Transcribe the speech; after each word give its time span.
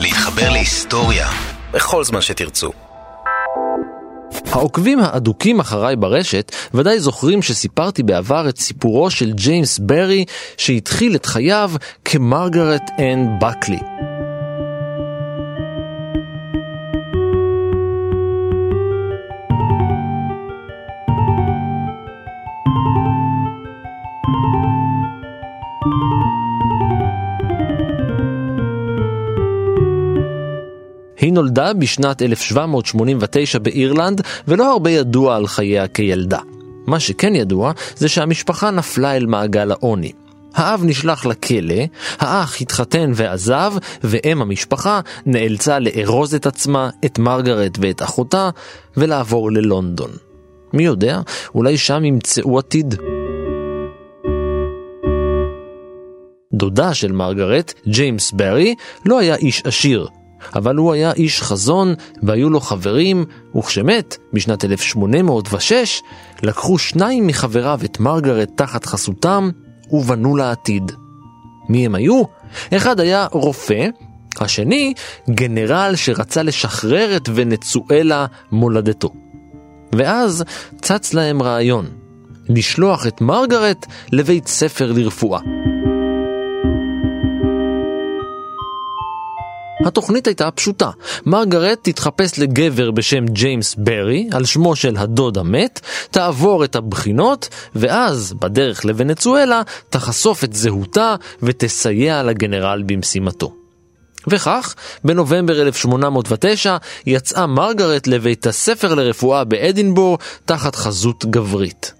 להתחבר 0.00 0.50
להיסטוריה 0.50 1.28
בכל 1.72 2.04
זמן 2.04 2.20
שתרצו. 2.20 2.72
העוקבים 4.52 5.00
האדוקים 5.00 5.60
אחריי 5.60 5.96
ברשת 5.96 6.52
ודאי 6.74 7.00
זוכרים 7.00 7.42
שסיפרתי 7.42 8.02
בעבר 8.02 8.48
את 8.48 8.58
סיפורו 8.58 9.10
של 9.10 9.32
ג'יימס 9.32 9.78
ברי 9.78 10.24
שהתחיל 10.56 11.14
את 11.14 11.26
חייו 11.26 11.70
כמרגרט 12.04 12.90
אן 12.98 13.28
בקלי. 13.40 13.78
נולדה 31.34 31.72
בשנת 31.72 32.22
1789 32.22 33.58
באירלנד, 33.58 34.20
ולא 34.48 34.72
הרבה 34.72 34.90
ידוע 34.90 35.36
על 35.36 35.46
חייה 35.46 35.88
כילדה. 35.88 36.38
מה 36.86 37.00
שכן 37.00 37.34
ידוע, 37.34 37.72
זה 37.96 38.08
שהמשפחה 38.08 38.70
נפלה 38.70 39.16
אל 39.16 39.26
מעגל 39.26 39.70
העוני. 39.70 40.12
האב 40.54 40.82
נשלח 40.84 41.26
לכלא, 41.26 41.84
האח 42.18 42.60
התחתן 42.60 43.12
ועזב, 43.14 43.72
ואם 44.04 44.42
המשפחה 44.42 45.00
נאלצה 45.26 45.78
לארוז 45.78 46.34
את 46.34 46.46
עצמה, 46.46 46.90
את 47.04 47.18
מרגרט 47.18 47.78
ואת 47.80 48.02
אחותה, 48.02 48.50
ולעבור 48.96 49.52
ללונדון. 49.52 50.10
מי 50.72 50.84
יודע, 50.84 51.20
אולי 51.54 51.78
שם 51.78 52.04
ימצאו 52.04 52.58
עתיד. 52.58 52.94
דודה 56.52 56.94
של 56.94 57.12
מרגרט, 57.12 57.74
ג'יימס 57.88 58.32
ברי, 58.32 58.74
לא 59.06 59.18
היה 59.18 59.36
איש 59.36 59.62
עשיר, 59.64 60.08
אבל 60.54 60.76
הוא 60.76 60.92
היה 60.92 61.12
איש 61.12 61.42
חזון 61.42 61.94
והיו 62.22 62.50
לו 62.50 62.60
חברים, 62.60 63.24
וכשמת, 63.56 64.16
בשנת 64.32 64.64
1806, 64.64 66.02
לקחו 66.42 66.78
שניים 66.78 67.26
מחבריו 67.26 67.80
את 67.84 68.00
מרגרט 68.00 68.50
תחת 68.54 68.86
חסותם 68.86 69.50
ובנו 69.90 70.36
לעתיד. 70.36 70.92
מי 71.68 71.86
הם 71.86 71.94
היו? 71.94 72.22
אחד 72.76 73.00
היה 73.00 73.26
רופא, 73.32 73.88
השני 74.40 74.94
גנרל 75.30 75.92
שרצה 75.96 76.42
לשחרר 76.42 77.16
את 77.16 77.28
ונצואלה 77.34 78.26
מולדתו. 78.52 79.10
ואז 79.92 80.44
צץ 80.82 81.14
להם 81.14 81.42
רעיון, 81.42 81.86
לשלוח 82.48 83.06
את 83.06 83.20
מרגרט 83.20 83.86
לבית 84.12 84.46
ספר 84.46 84.92
לרפואה. 84.92 85.73
התוכנית 89.86 90.26
הייתה 90.26 90.50
פשוטה. 90.50 90.90
מרגרט 91.26 91.78
תתחפש 91.82 92.38
לגבר 92.38 92.90
בשם 92.90 93.26
ג'יימס 93.26 93.74
ברי, 93.74 94.28
על 94.32 94.44
שמו 94.44 94.76
של 94.76 94.96
הדוד 94.96 95.38
המת, 95.38 95.80
תעבור 96.10 96.64
את 96.64 96.76
הבחינות, 96.76 97.48
ואז, 97.74 98.34
בדרך 98.40 98.84
לוונצואלה, 98.84 99.62
תחשוף 99.90 100.44
את 100.44 100.52
זהותה 100.52 101.14
ותסייע 101.42 102.22
לגנרל 102.22 102.82
במשימתו. 102.86 103.54
וכך, 104.26 104.74
בנובמבר 105.04 105.62
1809 105.62 106.76
יצאה 107.06 107.46
מרגרט 107.46 108.06
לבית 108.06 108.46
הספר 108.46 108.94
לרפואה 108.94 109.44
באדינבורו 109.44 110.18
תחת 110.44 110.76
חזות 110.76 111.24
גברית. 111.24 111.92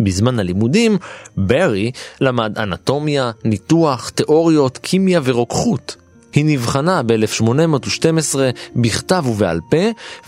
בזמן 0.00 0.38
הלימודים, 0.38 0.98
ברי 1.36 1.90
למד 2.20 2.58
אנטומיה, 2.58 3.30
ניתוח, 3.44 4.08
תיאוריות, 4.08 4.78
קימיה 4.78 5.20
ורוקחות. 5.24 5.96
היא 6.38 6.44
נבחנה 6.46 7.02
ב-1812 7.02 8.38
בכתב 8.76 9.24
ובעל 9.26 9.60
פה, 9.70 9.76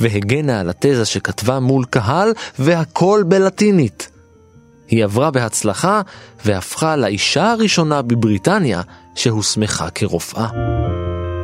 והגנה 0.00 0.60
על 0.60 0.70
התזה 0.70 1.04
שכתבה 1.04 1.60
מול 1.60 1.84
קהל, 1.84 2.32
והכל 2.58 3.22
בלטינית. 3.28 4.10
היא 4.88 5.04
עברה 5.04 5.30
בהצלחה, 5.30 6.00
והפכה 6.44 6.96
לאישה 6.96 7.52
הראשונה 7.52 8.02
בבריטניה 8.02 8.82
שהוסמכה 9.14 9.90
כרופאה. 9.90 10.46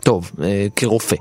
טוב, 0.04 0.30
אה, 0.42 0.66
כרופא. 0.76 1.16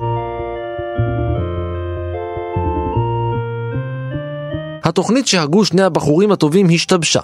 התוכנית 4.84 5.28
שהגו 5.28 5.66
שני 5.66 5.81
הבחורים 5.81 6.31
הטובים 6.31 6.68
השתבשה. 6.74 7.22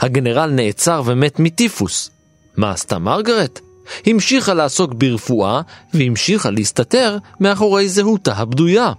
הגנרל 0.00 0.50
נעצר 0.50 1.02
ומת 1.04 1.40
מטיפוס. 1.40 2.10
מה 2.56 2.70
עשתה 2.70 2.98
מרגרט? 2.98 3.60
המשיכה 4.06 4.54
לעסוק 4.54 4.94
ברפואה 4.94 5.60
והמשיכה 5.94 6.50
להסתתר 6.50 7.18
מאחורי 7.40 7.88
זהותה 7.88 8.32
הבדויה. 8.32 8.92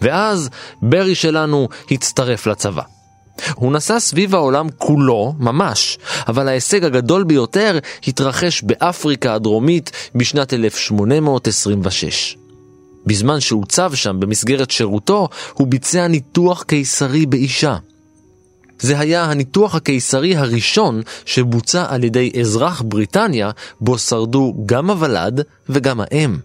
ואז 0.00 0.50
ברי 0.82 1.14
שלנו 1.14 1.68
הצטרף 1.90 2.46
לצבא. 2.46 2.82
הוא 3.54 3.72
נסע 3.72 4.00
סביב 4.00 4.34
העולם 4.34 4.66
כולו, 4.78 5.34
ממש, 5.38 5.98
אבל 6.28 6.48
ההישג 6.48 6.84
הגדול 6.84 7.24
ביותר 7.24 7.78
התרחש 8.06 8.62
באפריקה 8.62 9.34
הדרומית 9.34 9.90
בשנת 10.14 10.52
1826. 10.52 12.36
בזמן 13.06 13.40
שהוצב 13.40 13.94
שם 13.94 14.20
במסגרת 14.20 14.70
שירותו, 14.70 15.28
הוא 15.54 15.66
ביצע 15.66 16.06
ניתוח 16.06 16.62
קיסרי 16.62 17.26
באישה. 17.26 17.76
זה 18.80 18.98
היה 18.98 19.24
הניתוח 19.24 19.74
הקיסרי 19.74 20.36
הראשון 20.36 21.02
שבוצע 21.24 21.84
על 21.88 22.04
ידי 22.04 22.32
אזרח 22.40 22.82
בריטניה, 22.84 23.50
בו 23.80 23.98
שרדו 23.98 24.54
גם 24.66 24.90
הוולד 24.90 25.40
וגם 25.68 26.00
האם. 26.00 26.38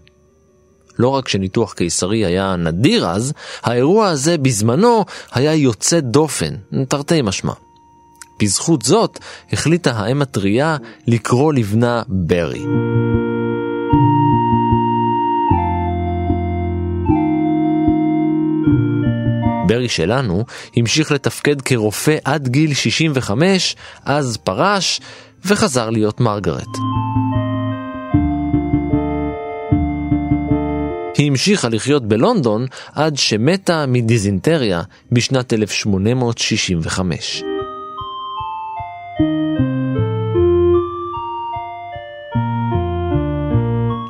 לא 0.98 1.08
רק 1.08 1.28
שניתוח 1.28 1.72
קיסרי 1.72 2.24
היה 2.24 2.56
נדיר 2.56 3.06
אז, 3.06 3.32
האירוע 3.62 4.08
הזה 4.08 4.38
בזמנו 4.38 5.04
היה 5.32 5.54
יוצא 5.54 6.00
דופן, 6.00 6.54
תרתי 6.88 7.22
משמע. 7.22 7.52
בזכות 8.42 8.82
זאת 8.82 9.18
החליטה 9.52 9.90
האם 9.90 10.22
הטריה 10.22 10.76
לקרוא 11.06 11.52
לבנה 11.52 12.02
ברי. 12.08 12.62
ברי 19.76 19.88
שלנו 19.88 20.44
המשיך 20.76 21.12
לתפקד 21.12 21.62
כרופא 21.62 22.16
עד 22.24 22.48
גיל 22.48 22.74
65, 22.74 23.76
אז 24.04 24.36
פרש 24.36 25.00
וחזר 25.44 25.90
להיות 25.90 26.20
מרגרט. 26.20 26.66
היא 31.18 31.26
המשיכה 31.26 31.68
לחיות 31.68 32.08
בלונדון 32.08 32.66
עד 32.94 33.16
שמתה 33.16 33.84
מדיזינטריה 33.86 34.82
בשנת 35.12 35.52
1865. 35.52 37.42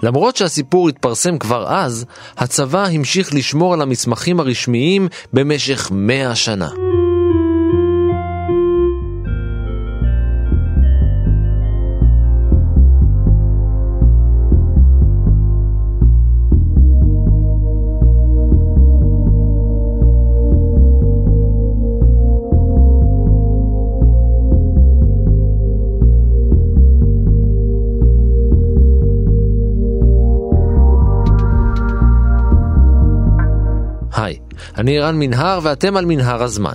למרות 0.03 0.37
שהסיפור 0.37 0.89
התפרסם 0.89 1.39
כבר 1.39 1.67
אז, 1.69 2.07
הצבא 2.37 2.87
המשיך 2.87 3.35
לשמור 3.35 3.75
על 3.75 3.83
המסמכים 3.83 4.41
הרשמיים 4.41 5.09
במשך 5.33 5.91
מאה 5.95 6.35
שנה. 6.35 6.69
אני 34.79 34.99
ערן 34.99 35.19
מנהר 35.19 35.61
ואתם 35.63 35.97
על 35.97 36.05
מנהר 36.05 36.43
הזמן. 36.43 36.73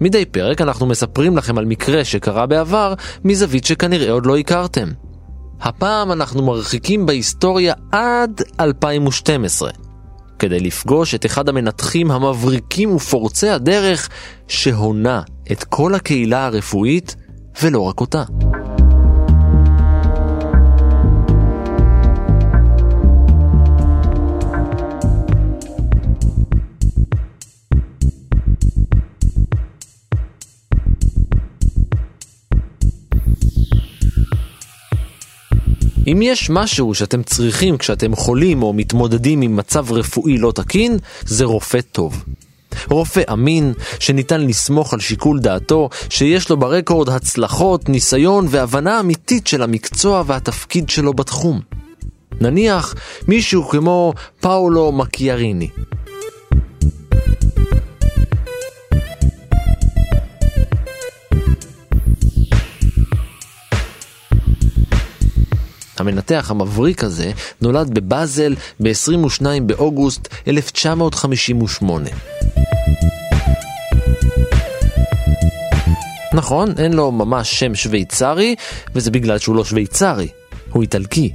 מדי 0.00 0.24
פרק 0.24 0.60
אנחנו 0.60 0.86
מספרים 0.86 1.36
לכם 1.36 1.58
על 1.58 1.64
מקרה 1.64 2.04
שקרה 2.04 2.46
בעבר 2.46 2.94
מזווית 3.24 3.64
שכנראה 3.64 4.12
עוד 4.12 4.26
לא 4.26 4.38
הכרתם. 4.38 4.88
הפעם 5.60 6.12
אנחנו 6.12 6.42
מרחיקים 6.42 7.06
בהיסטוריה 7.06 7.74
עד 7.92 8.42
2012, 8.60 9.70
כדי 10.38 10.60
לפגוש 10.60 11.14
את 11.14 11.26
אחד 11.26 11.48
המנתחים 11.48 12.10
המבריקים 12.10 12.94
ופורצי 12.94 13.48
הדרך 13.48 14.08
שהונה 14.48 15.22
את 15.52 15.64
כל 15.64 15.94
הקהילה 15.94 16.46
הרפואית 16.46 17.16
ולא 17.62 17.80
רק 17.80 18.00
אותה. 18.00 18.22
אם 36.12 36.22
יש 36.22 36.50
משהו 36.50 36.94
שאתם 36.94 37.22
צריכים 37.22 37.78
כשאתם 37.78 38.16
חולים 38.16 38.62
או 38.62 38.72
מתמודדים 38.72 39.42
עם 39.42 39.56
מצב 39.56 39.92
רפואי 39.92 40.38
לא 40.38 40.52
תקין, 40.52 40.98
זה 41.20 41.44
רופא 41.44 41.80
טוב. 41.92 42.24
רופא 42.90 43.22
אמין, 43.32 43.72
שניתן 43.98 44.40
לסמוך 44.46 44.94
על 44.94 45.00
שיקול 45.00 45.40
דעתו, 45.40 45.88
שיש 46.10 46.50
לו 46.50 46.56
ברקורד 46.56 47.08
הצלחות, 47.08 47.88
ניסיון 47.88 48.46
והבנה 48.50 49.00
אמיתית 49.00 49.46
של 49.46 49.62
המקצוע 49.62 50.22
והתפקיד 50.26 50.88
שלו 50.88 51.14
בתחום. 51.14 51.60
נניח 52.40 52.94
מישהו 53.28 53.68
כמו 53.68 54.12
פאולו 54.40 54.92
מקיאריני. 54.92 55.68
המנתח 66.00 66.50
המבריק 66.50 67.04
הזה 67.04 67.32
נולד 67.60 67.94
בבאזל 67.94 68.54
ב-22 68.80 69.42
באוגוסט 69.66 70.28
1958. 70.48 72.10
נכון, 76.34 76.74
אין 76.78 76.92
לו 76.92 77.12
ממש 77.12 77.60
שם 77.60 77.74
שוויצרי, 77.74 78.54
וזה 78.94 79.10
בגלל 79.10 79.38
שהוא 79.38 79.56
לא 79.56 79.64
שוויצרי, 79.64 80.28
הוא 80.70 80.82
איטלקי. 80.82 81.32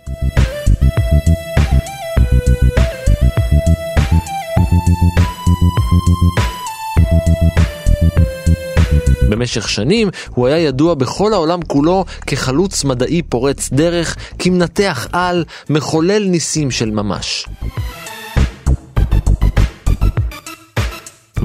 במשך 9.44 9.69
שנים 9.69 10.10
הוא 10.30 10.48
היה 10.48 10.57
ידוע 10.57 10.94
בכל 10.94 11.34
העולם 11.34 11.60
כולו 11.68 12.06
כחלוץ 12.28 12.84
מדעי 12.84 13.22
פורץ 13.22 13.69
דרך, 13.72 14.16
כמנתח 14.40 15.07
על, 15.12 15.45
מחולל 15.69 16.24
ניסים 16.24 16.72
של 16.72 16.92
ממש. 16.92 17.45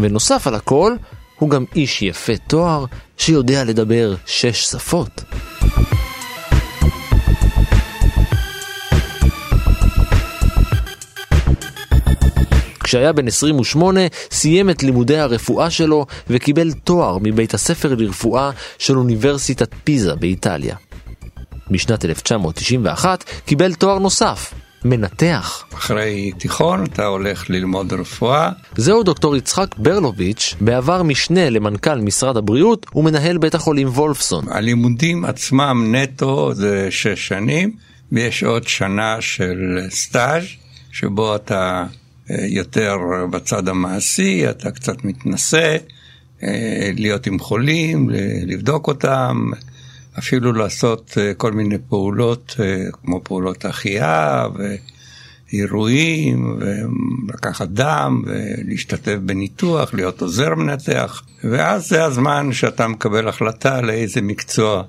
ונוסף 0.00 0.46
על 0.46 0.54
הכל, 0.54 0.94
הוא 1.38 1.50
גם 1.50 1.64
איש 1.74 2.02
יפה 2.02 2.36
תואר 2.36 2.84
שיודע 3.16 3.64
לדבר 3.64 4.14
שש 4.26 4.62
שפות. 4.64 5.22
כשהיה 12.88 13.12
בן 13.12 13.26
28, 13.26 14.00
סיים 14.30 14.70
את 14.70 14.82
לימודי 14.82 15.18
הרפואה 15.18 15.70
שלו 15.70 16.06
וקיבל 16.30 16.72
תואר 16.72 17.18
מבית 17.22 17.54
הספר 17.54 17.94
לרפואה 17.94 18.50
של 18.78 18.98
אוניברסיטת 18.98 19.68
פיזה 19.84 20.14
באיטליה. 20.14 20.76
בשנת 21.70 22.04
1991 22.04 23.24
קיבל 23.46 23.74
תואר 23.74 23.98
נוסף, 23.98 24.54
מנתח. 24.84 25.64
אחרי 25.74 26.32
תיכון 26.38 26.84
אתה 26.84 27.06
הולך 27.06 27.50
ללמוד 27.50 27.92
רפואה. 27.92 28.50
זהו 28.76 29.02
דוקטור 29.02 29.36
יצחק 29.36 29.74
ברלוביץ', 29.78 30.54
בעבר 30.60 31.02
משנה 31.02 31.50
למנכ"ל 31.50 32.00
משרד 32.00 32.36
הבריאות 32.36 32.86
ומנהל 32.94 33.38
בית 33.38 33.54
החולים 33.54 33.88
וולפסון. 33.88 34.44
הלימודים 34.50 35.24
עצמם 35.24 35.94
נטו 35.94 36.54
זה 36.54 36.86
שש 36.90 37.28
שנים, 37.28 37.72
ויש 38.12 38.42
עוד 38.42 38.68
שנה 38.68 39.16
של 39.20 39.78
סטאז' 39.90 40.44
שבו 40.92 41.36
אתה 41.36 41.84
יותר 42.30 42.96
בצד 43.30 43.68
המעשי, 43.68 44.50
אתה 44.50 44.70
קצת 44.70 45.04
מתנסה, 45.04 45.76
אה, 46.42 46.90
להיות 46.94 47.26
עם 47.26 47.38
חולים, 47.38 48.10
לבדוק 48.46 48.88
אותם, 48.88 49.50
אפילו 50.18 50.52
לעשות 50.52 51.18
אה, 51.20 51.34
כל 51.34 51.52
מיני 51.52 51.78
פעולות 51.88 52.56
כמו 52.92 53.20
פעולות 53.24 53.64
החייאה 53.64 54.46
ואירועים, 55.52 56.58
ולקחת 57.28 57.68
דם 57.68 58.22
ולהשתתף 58.26 59.16
בניתוח, 59.22 59.94
להיות 59.94 60.22
עוזר 60.22 60.54
מנתח, 60.54 61.22
ואז 61.44 61.88
זה 61.88 62.04
הזמן 62.04 62.52
שאתה 62.52 62.88
מקבל 62.88 63.28
החלטה 63.28 63.80
לאיזה 63.80 64.22
מקצוע 64.22 64.82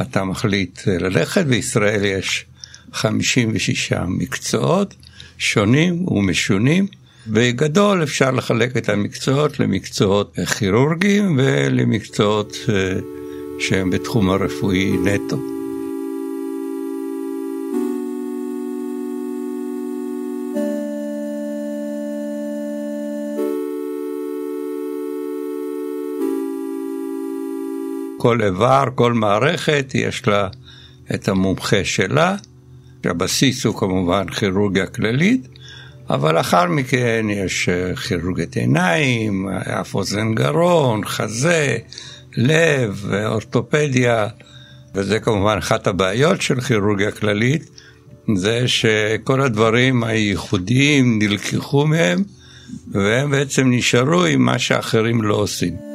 אתה 0.00 0.24
מחליט 0.24 0.80
ללכת. 0.86 1.46
בישראל 1.46 2.04
יש 2.04 2.46
56 2.92 3.92
מקצועות. 4.08 4.94
שונים 5.38 6.08
ומשונים. 6.08 6.86
בגדול 7.26 8.02
אפשר 8.02 8.30
לחלק 8.30 8.76
את 8.76 8.88
המקצועות 8.88 9.60
למקצועות 9.60 10.36
כירורגיים 10.58 11.38
ולמקצועות 11.38 12.56
אה, 12.68 12.98
שהם 13.58 13.90
בתחום 13.90 14.30
הרפואי 14.30 14.96
נטו. 15.04 15.38
כל 28.18 28.42
איבר, 28.42 28.84
כל 28.94 29.12
מערכת, 29.12 29.90
יש 29.94 30.26
לה 30.26 30.48
את 31.14 31.28
המומחה 31.28 31.84
שלה. 31.84 32.36
הבסיס 33.08 33.64
הוא 33.64 33.76
כמובן 33.76 34.28
כירורגיה 34.28 34.86
כללית, 34.86 35.48
אבל 36.10 36.34
לאחר 36.34 36.66
מכן 36.66 37.26
יש 37.30 37.68
אה, 37.68 37.96
כירורגיית 37.96 38.56
עיניים, 38.56 39.48
אף 39.48 39.94
אוזן 39.94 40.34
גרון, 40.34 41.04
חזה, 41.04 41.76
לב, 42.36 43.10
אורתופדיה, 43.26 44.26
וזה 44.94 45.20
כמובן 45.20 45.56
אחת 45.58 45.86
הבעיות 45.86 46.42
של 46.42 46.60
כירורגיה 46.60 47.10
כללית, 47.10 47.70
זה 48.34 48.68
שכל 48.68 49.40
הדברים 49.40 50.04
הייחודיים 50.04 51.18
נלקחו 51.18 51.86
מהם, 51.86 52.22
והם 52.92 53.30
בעצם 53.30 53.70
נשארו 53.70 54.24
עם 54.24 54.44
מה 54.44 54.58
שאחרים 54.58 55.22
לא 55.22 55.34
עושים. 55.34 55.87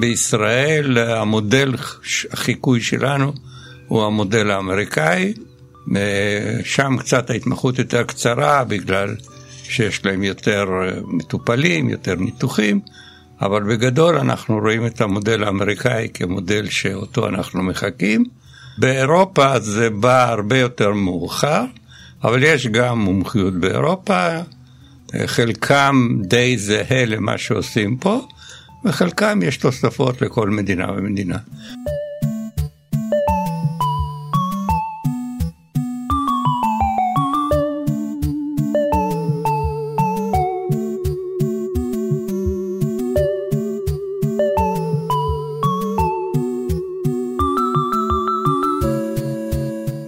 בישראל 0.00 0.98
המודל 0.98 1.74
החיקוי 2.32 2.80
שלנו 2.80 3.32
הוא 3.88 4.04
המודל 4.04 4.50
האמריקאי, 4.50 5.32
שם 6.64 6.96
קצת 6.98 7.30
ההתמחות 7.30 7.78
יותר 7.78 8.02
קצרה 8.02 8.64
בגלל 8.64 9.14
שיש 9.62 10.04
להם 10.04 10.22
יותר 10.22 10.66
מטופלים, 11.06 11.88
יותר 11.88 12.14
ניתוחים, 12.14 12.80
אבל 13.40 13.62
בגדול 13.62 14.16
אנחנו 14.16 14.58
רואים 14.58 14.86
את 14.86 15.00
המודל 15.00 15.44
האמריקאי 15.44 16.08
כמודל 16.14 16.68
שאותו 16.68 17.28
אנחנו 17.28 17.62
מחקים. 17.62 18.24
באירופה 18.78 19.60
זה 19.60 19.90
בא 19.90 20.28
הרבה 20.30 20.58
יותר 20.58 20.92
מאוחר, 20.92 21.64
אבל 22.24 22.42
יש 22.42 22.66
גם 22.66 22.98
מומחיות 22.98 23.54
באירופה, 23.54 24.28
חלקם 25.26 26.18
די 26.22 26.58
זהה 26.58 27.04
למה 27.04 27.38
שעושים 27.38 27.96
פה. 27.96 28.28
וחלקם 28.84 29.40
יש 29.42 29.56
תוספות 29.56 30.22
לכל 30.22 30.50
מדינה 30.50 30.92
ומדינה. 30.92 31.38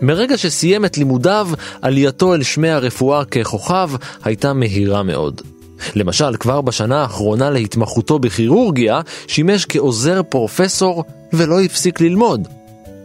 מרגע 0.02 0.38
שסיים 0.38 0.84
את 0.84 0.98
לימודיו, 0.98 1.48
עלייתו 1.82 2.34
אל 2.34 2.42
שמי 2.42 2.68
הרפואה 2.68 3.24
ככוכב 3.24 3.90
הייתה 4.24 4.52
מהירה 4.52 5.02
מאוד. 5.02 5.49
למשל, 5.94 6.36
כבר 6.40 6.60
בשנה 6.60 7.02
האחרונה 7.02 7.50
להתמחותו 7.50 8.18
בכירורגיה, 8.18 9.00
שימש 9.26 9.66
כעוזר 9.68 10.22
פרופסור 10.22 11.04
ולא 11.32 11.60
הפסיק 11.60 12.00
ללמוד. 12.00 12.48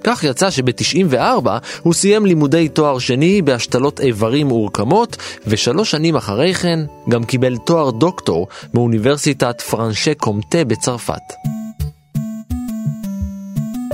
כך 0.03 0.23
יצא 0.23 0.51
שב-94 0.51 1.47
הוא 1.81 1.93
סיים 1.93 2.25
לימודי 2.25 2.69
תואר 2.69 2.99
שני 2.99 3.41
בהשתלות 3.41 3.99
איברים 3.99 4.51
ורקמות, 4.51 5.17
ושלוש 5.47 5.91
שנים 5.91 6.15
אחרי 6.15 6.53
כן 6.53 6.79
גם 7.09 7.23
קיבל 7.23 7.57
תואר 7.57 7.91
דוקטור 7.91 8.47
מאוניברסיטת 8.73 9.61
פרנשה 9.61 10.13
קומטה 10.13 10.63
בצרפת. 10.63 11.33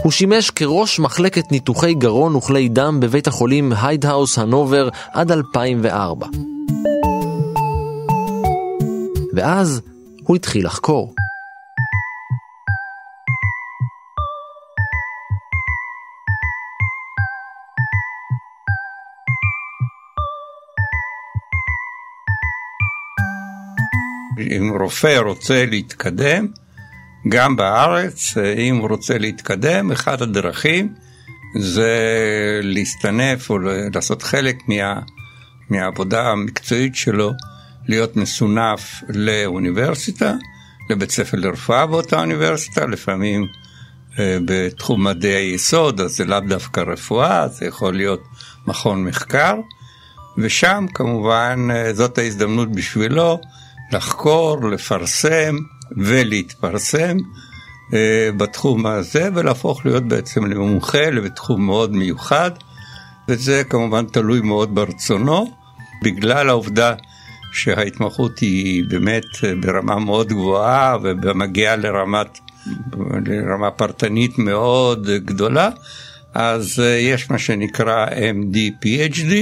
הוא 0.04 0.12
שימש 0.12 0.50
כראש 0.50 1.00
מחלקת 1.00 1.52
ניתוחי 1.52 1.94
גרון 1.94 2.36
וכלי 2.36 2.70
דם 2.70 3.00
בבית 3.00 3.28
החולים 3.28 3.74
היידהאוס 3.82 4.38
הנובר 4.38 4.90
עד 5.14 5.32
2004. 5.32 6.28
ואז 9.34 9.82
הוא 10.24 10.36
התחיל 10.36 10.66
לחקור. 10.66 11.14
אם 24.58 24.72
רופא 24.80 25.18
רוצה 25.18 25.66
להתקדם, 25.66 26.48
גם 27.30 27.56
בארץ, 27.56 28.38
אם 28.58 28.78
הוא 28.78 28.90
רוצה 28.90 29.18
להתקדם, 29.18 29.92
אחת 29.92 30.22
הדרכים 30.22 30.94
זה 31.60 32.00
להסתנף 32.64 33.50
או 33.50 33.58
לעשות 33.94 34.22
חלק 34.22 34.56
מה, 34.68 35.00
מהעבודה 35.70 36.30
המקצועית 36.30 36.96
שלו, 36.96 37.32
להיות 37.88 38.18
מסונף 38.18 39.04
לאוניברסיטה, 39.10 40.34
לבית 40.90 41.12
ספר 41.12 41.38
לרפואה 41.38 41.86
באותה 41.86 42.20
אוניברסיטה, 42.20 42.86
לפעמים 42.86 43.48
אה, 44.20 44.38
בתחום 44.46 45.04
מדעי 45.04 45.32
היסוד, 45.32 46.02
אז 46.02 46.12
זה 46.12 46.26
לאו 46.26 46.40
דווקא 46.40 46.80
רפואה, 46.80 47.48
זה 47.48 47.66
יכול 47.66 47.94
להיות 47.96 48.24
מכון 48.68 49.04
מחקר, 49.04 49.56
ושם 50.38 50.86
כמובן 50.94 51.68
אה, 51.72 51.94
זאת 51.94 52.18
ההזדמנות 52.18 52.72
בשבילו 52.72 53.40
לחקור, 53.92 54.70
לפרסם 54.70 55.56
ולהתפרסם 55.98 57.18
אה, 57.94 58.30
בתחום 58.38 58.86
הזה 58.86 59.30
ולהפוך 59.36 59.86
להיות 59.86 60.04
בעצם 60.04 60.46
למומחה 60.46 61.12
בתחום 61.24 61.66
מאוד 61.66 61.92
מיוחד, 61.92 62.52
וזה 63.28 63.64
כמובן 63.70 64.06
תלוי 64.06 64.42
מאוד 64.42 64.76
ברצונו, 64.76 65.52
בגלל 66.04 66.50
העובדה 66.50 66.94
שההתמחות 67.52 68.40
היא 68.40 68.84
באמת 68.88 69.26
ברמה 69.62 70.00
מאוד 70.00 70.28
גבוהה 70.28 70.98
ומגיעה 71.02 71.76
לרמת, 71.76 72.40
לרמה 73.26 73.72
פרטנית 73.72 74.38
מאוד 74.38 75.10
גדולה, 75.10 75.70
אז 76.34 76.80
אה, 76.80 76.86
יש 76.86 77.32
מה 77.32 77.38
שנקרא 77.38 78.06
MD-PhD, 78.08 79.34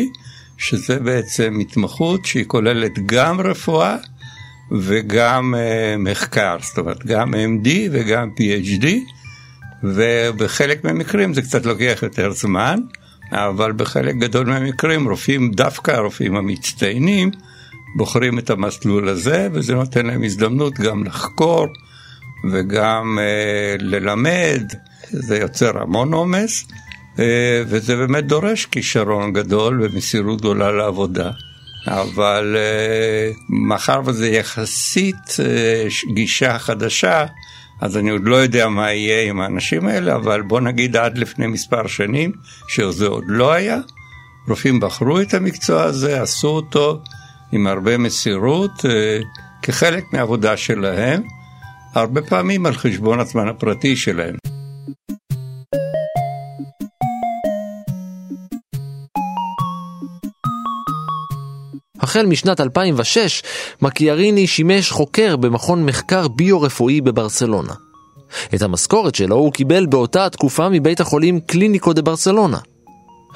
שזה 0.59 0.99
בעצם 0.99 1.57
התמחות 1.61 2.25
שהיא 2.25 2.45
כוללת 2.47 2.91
גם 3.05 3.41
רפואה 3.41 3.95
וגם 4.71 5.55
uh, 5.55 5.97
מחקר, 5.99 6.57
זאת 6.61 6.77
אומרת 6.77 7.05
גם 7.05 7.33
MD 7.33 7.69
וגם 7.91 8.29
PhD, 8.39 8.85
ובחלק 9.83 10.83
מהמקרים 10.83 11.33
זה 11.33 11.41
קצת 11.41 11.65
לוקח 11.65 11.99
יותר 12.03 12.31
זמן, 12.31 12.79
אבל 13.31 13.71
בחלק 13.71 14.15
גדול 14.15 14.47
מהמקרים 14.47 15.09
רופאים, 15.09 15.51
דווקא 15.51 15.91
הרופאים 15.91 16.35
המצטיינים, 16.35 17.31
בוחרים 17.95 18.39
את 18.39 18.49
המסלול 18.49 19.09
הזה, 19.09 19.47
וזה 19.53 19.75
נותן 19.75 20.05
להם 20.05 20.23
הזדמנות 20.23 20.79
גם 20.79 21.03
לחקור 21.03 21.67
וגם 22.51 23.17
uh, 23.19 23.83
ללמד, 23.83 24.63
זה 25.09 25.37
יוצר 25.37 25.81
המון 25.81 26.13
עומס, 26.13 26.65
uh, 27.15 27.19
וזה 27.67 27.95
באמת 27.95 28.25
דורש 28.25 28.65
כישרון 28.65 29.33
גדול 29.33 29.81
ומסירות 29.83 30.39
גדולה 30.39 30.71
לעבודה. 30.71 31.31
אבל 31.87 32.55
uh, 32.55 33.41
מאחר 33.49 34.01
וזה 34.05 34.29
יחסית 34.29 35.15
uh, 35.15 36.13
גישה 36.13 36.59
חדשה, 36.59 37.25
אז 37.81 37.97
אני 37.97 38.09
עוד 38.09 38.21
לא 38.23 38.35
יודע 38.35 38.69
מה 38.69 38.93
יהיה 38.93 39.29
עם 39.29 39.41
האנשים 39.41 39.87
האלה, 39.87 40.15
אבל 40.15 40.41
בוא 40.41 40.61
נגיד 40.61 40.95
עד 40.95 41.17
לפני 41.17 41.47
מספר 41.47 41.87
שנים, 41.87 42.31
שזה 42.67 43.07
עוד 43.07 43.23
לא 43.27 43.51
היה. 43.51 43.77
רופאים 44.47 44.79
בחרו 44.79 45.21
את 45.21 45.33
המקצוע 45.33 45.83
הזה, 45.83 46.21
עשו 46.21 46.47
אותו 46.47 47.01
עם 47.51 47.67
הרבה 47.67 47.97
מסירות, 47.97 48.71
uh, 48.71 48.89
כחלק 49.61 50.03
מהעבודה 50.13 50.57
שלהם, 50.57 51.23
הרבה 51.93 52.21
פעמים 52.21 52.65
על 52.65 52.73
חשבון 52.73 53.19
הזמן 53.19 53.47
הפרטי 53.47 53.95
שלהם. 53.95 54.35
החל 61.99 62.25
משנת 62.25 62.61
2006, 62.61 63.43
מקיאריני 63.81 64.47
שימש 64.47 64.91
חוקר 64.91 65.35
במכון 65.35 65.85
מחקר 65.85 66.27
ביו-רפואי 66.27 67.01
בברסלונה. 67.01 67.73
את 68.55 68.61
המשכורת 68.61 69.15
שלו 69.15 69.35
הוא 69.35 69.53
קיבל 69.53 69.85
באותה 69.85 70.25
התקופה 70.25 70.69
מבית 70.69 70.99
החולים 70.99 71.39
קליניקו 71.39 71.93
דה 71.93 72.01
ברסלונה. 72.01 72.57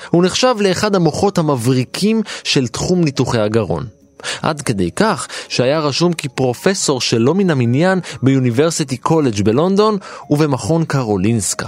הוא 0.10 0.24
נחשב 0.24 0.56
לאחד 0.60 0.96
המוחות 0.96 1.38
המבריקים 1.38 2.22
של 2.44 2.68
תחום 2.68 3.04
ניתוחי 3.04 3.40
הגרון. 3.40 4.03
עד 4.42 4.62
כדי 4.62 4.92
כך 4.96 5.28
שהיה 5.50 5.80
רשום 5.80 6.14
כפרופסור 6.14 7.02
שלא 7.02 7.34
מן 7.36 7.50
המניין 7.50 8.00
ביוניברסיטי 8.24 8.98
קולג' 8.98 9.42
בלונדון 9.42 9.98
ובמכון 10.30 10.86
קרולינסקה. 10.86 11.68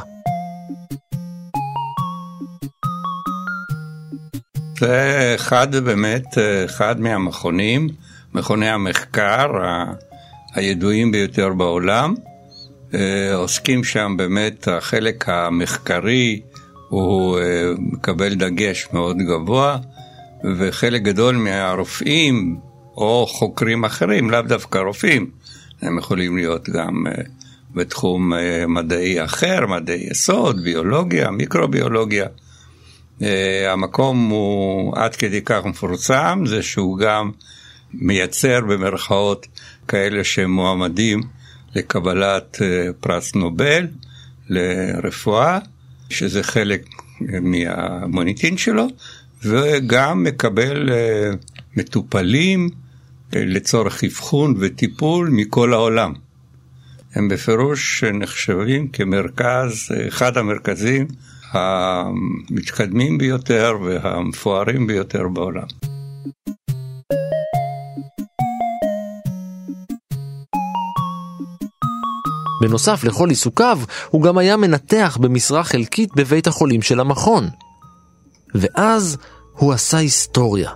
זה 4.80 5.32
אחד 5.36 5.76
באמת, 5.76 6.38
אחד 6.66 7.00
מהמכונים, 7.00 7.90
מכוני 8.34 8.70
המחקר 8.70 9.48
הידועים 10.56 11.12
ביותר 11.12 11.54
בעולם. 11.54 12.16
אה, 12.94 13.36
עוסקים 13.36 13.84
שם 13.84 14.14
באמת, 14.18 14.68
החלק 14.68 15.30
המחקרי 15.30 16.42
הוא 16.90 17.40
אה, 17.40 17.44
מקבל 17.78 18.34
דגש 18.34 18.88
מאוד 18.94 19.18
גבוה, 19.18 19.78
וחלק 20.58 21.02
גדול 21.02 21.36
מהרופאים 21.36 22.60
או 22.98 23.28
חוקרים 23.30 23.86
אחרים, 23.86 24.30
לאו 24.30 24.42
דווקא 24.42 24.78
רופאים, 24.78 25.30
הם 25.82 25.98
יכולים 25.98 26.38
להיות 26.38 26.70
גם 26.70 27.08
אה, 27.08 27.12
בתחום 27.76 28.34
מדעי 28.68 29.24
אחר, 29.24 29.68
מדעי 29.68 30.08
יסוד, 30.12 30.64
ביולוגיה, 30.64 31.32
מיקרוביולוגיה. 31.32 32.26
אה, 33.22 33.72
המקום 33.72 34.30
הוא 34.30 34.94
עד 34.98 35.16
כדי 35.16 35.42
כך 35.46 35.66
מפורסם, 35.66 36.44
זה 36.46 36.64
שהוא 36.64 36.98
גם 36.98 37.32
מייצר 37.94 38.62
במרכאות 38.62 39.48
כאלה 39.88 40.24
שהם 40.24 40.52
מועמדים 40.52 41.22
לקבלת 41.76 42.58
אה, 42.62 42.88
פרס 43.00 43.36
נובל 43.36 43.88
לרפואה, 44.50 45.60
שזה 46.10 46.44
חלק 46.44 46.86
מהמוניטין 47.22 48.58
שלו, 48.58 48.88
וגם 49.46 50.24
מקבל 50.24 50.90
אה, 50.92 51.32
מטופלים 51.78 52.70
לצורך 53.34 54.04
אבחון 54.04 54.56
וטיפול 54.60 55.30
מכל 55.32 55.74
העולם. 55.74 56.14
הם 57.16 57.30
בפירוש 57.30 58.04
נחשבים 58.04 58.88
כמרכז, 58.88 59.92
אחד 60.08 60.38
המרכזים 60.38 61.08
המתקדמים 61.52 63.18
ביותר 63.18 63.74
והמפוארים 63.84 64.88
ביותר 64.88 65.28
בעולם. 65.28 65.68
בנוסף 72.62 73.04
לכל 73.04 73.30
עיסוקיו, 73.30 73.80
הוא 74.10 74.24
גם 74.24 74.38
היה 74.38 74.58
מנתח 74.58 75.18
במשרה 75.22 75.64
חלקית 75.64 76.10
בבית 76.16 76.48
החולים 76.48 76.82
של 76.82 77.00
המכון. 77.00 77.50
ואז 78.56 79.18
הוא 79.58 79.74
עשה 79.74 79.98
היסטוריה. 79.98 80.72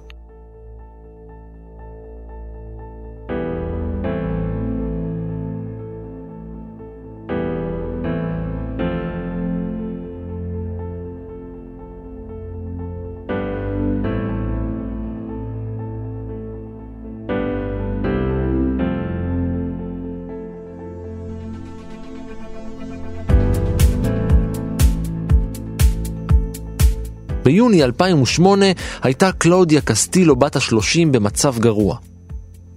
ביוני 27.69 27.83
2008 27.83 28.65
הייתה 29.03 29.31
קלאודיה 29.31 29.81
קסטילו 29.81 30.35
בת 30.35 30.55
השלושים 30.55 31.11
במצב 31.11 31.55
גרוע. 31.59 31.97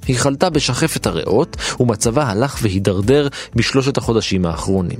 היא 0.06 0.16
חלתה 0.16 0.50
בשחפת 0.50 1.06
הריאות, 1.06 1.56
ומצבה 1.80 2.24
הלך 2.24 2.58
והידרדר 2.62 3.28
בשלושת 3.54 3.96
החודשים 3.96 4.46
האחרונים. 4.46 4.98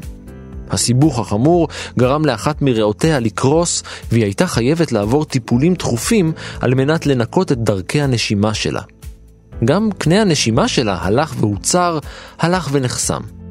הסיבוך 0.70 1.18
החמור 1.18 1.68
גרם 1.99 2.25
לאחת 2.25 2.62
מריאותיה 2.62 3.20
לקרוס, 3.20 3.82
והיא 4.12 4.25
הייתה 4.25 4.46
חייבת 4.46 4.92
לעבור 4.92 5.25
טיפולים 5.25 5.75
דחופים 5.75 6.32
על 6.61 6.75
מנת 6.75 7.06
לנקות 7.06 7.52
את 7.52 7.58
דרכי 7.58 8.02
הנשימה 8.02 8.54
שלה. 8.54 8.82
גם 9.64 9.90
קנה 9.99 10.20
הנשימה 10.20 10.68
שלה 10.68 10.99
הלך 11.00 11.34
והוצר, 11.40 11.99
הלך 12.38 12.68
ונחסם. 12.72 13.41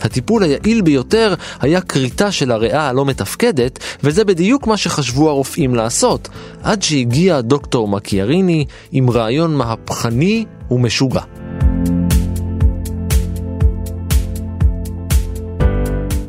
הטיפול 0.00 0.42
היעיל 0.42 0.82
ביותר 0.82 1.34
היה 1.60 1.80
כריתה 1.80 2.32
של 2.32 2.52
הריאה 2.52 2.88
הלא 2.88 3.04
מתפקדת, 3.04 3.78
וזה 4.02 4.24
בדיוק 4.24 4.66
מה 4.66 4.76
שחשבו 4.76 5.28
הרופאים 5.28 5.74
לעשות, 5.74 6.28
עד 6.62 6.82
שהגיע 6.82 7.40
דוקטור 7.40 7.88
מקיאריני 7.88 8.64
עם 8.92 9.10
רעיון 9.10 9.54
מהפכני 9.56 10.44
ומשוגע. 10.70 11.20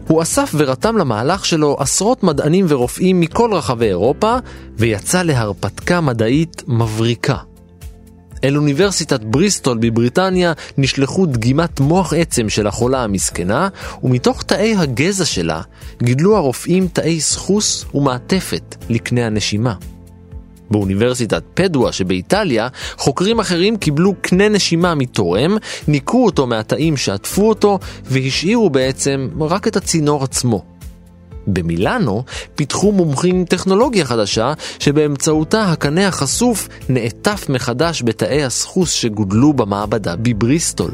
הוא 0.08 0.22
אסף 0.22 0.52
ורתם 0.58 0.98
למהלך 0.98 1.46
שלו 1.46 1.76
עשרות 1.80 2.24
מדענים 2.24 2.66
ורופאים 2.70 3.20
מכל 3.20 3.54
רחבי 3.54 3.86
אירופה, 3.86 4.38
ויצא 4.78 5.22
להרפתקה 5.24 6.02
מדעית 6.02 6.64
מבריקה. 6.68 7.51
אל 8.44 8.58
אוניברסיטת 8.58 9.22
בריסטול 9.22 9.78
בבריטניה 9.78 10.54
נשלחו 10.78 11.26
דגימת 11.26 11.80
מוח 11.80 12.14
עצם 12.14 12.50
של 12.50 12.68
החולה 12.68 13.04
המסכנה, 13.04 13.70
ומתוך 14.04 14.44
תאי 14.44 14.76
הגזע 14.76 15.26
שלה 15.26 15.62
גידלו 16.04 16.38
הרופאים 16.38 16.88
תאי 16.88 17.22
סחוס 17.22 17.86
ומעטפת 17.94 18.76
לקנה 18.90 19.26
הנשימה. 19.26 19.74
באוניברסיטת 20.72 21.44
פדואה 21.54 21.92
שבאיטליה, 21.92 22.68
חוקרים 22.98 23.40
אחרים 23.40 23.78
קיבלו 23.78 24.14
קנה 24.22 24.50
נשימה 24.50 24.96
מתורם, 24.96 25.58
ניקו 25.88 26.26
אותו 26.26 26.48
מהתאים 26.48 26.98
שעטפו 26.98 27.50
אותו, 27.50 27.80
והשאירו 28.06 28.70
בעצם 28.70 29.30
רק 29.40 29.68
את 29.68 29.76
הצינור 29.76 30.24
עצמו. 30.24 30.71
במילאנו 31.48 32.24
פיתחו 32.56 32.92
מומחים 32.92 33.46
טכנולוגיה 33.46 34.06
חדשה 34.06 34.54
שבאמצעותה 34.80 35.64
הקנה 35.64 36.08
החשוף 36.08 36.68
נעטף 36.90 37.46
מחדש 37.50 38.04
בתאי 38.06 38.44
הסחוס 38.44 38.92
שגודלו 38.92 39.54
במעבדה 39.54 40.16
בבריסטול. 40.16 40.92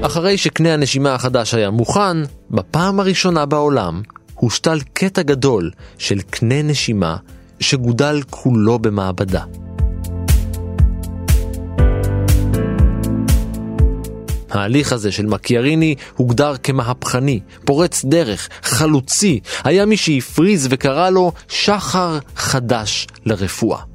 אחרי 0.00 0.36
שקנה 0.36 0.74
הנשימה 0.74 1.14
החדש 1.14 1.54
היה 1.54 1.70
מוכן, 1.70 2.16
בפעם 2.50 3.00
הראשונה 3.00 3.46
בעולם 3.46 4.02
הושתל 4.38 4.78
קטע 4.92 5.22
גדול 5.22 5.70
של 5.98 6.20
קנה 6.20 6.62
נשימה 6.62 7.16
שגודל 7.60 8.20
כולו 8.30 8.78
במעבדה. 8.78 9.44
ההליך 14.50 14.92
הזה 14.92 15.12
של 15.12 15.26
מקיאריני 15.26 15.94
הוגדר 16.16 16.56
כמהפכני, 16.62 17.40
פורץ 17.64 18.04
דרך, 18.04 18.48
חלוצי, 18.62 19.40
היה 19.64 19.86
מי 19.86 19.96
שהפריז 19.96 20.68
וקרא 20.70 21.10
לו 21.10 21.32
שחר 21.48 22.18
חדש 22.36 23.06
לרפואה. 23.26 23.87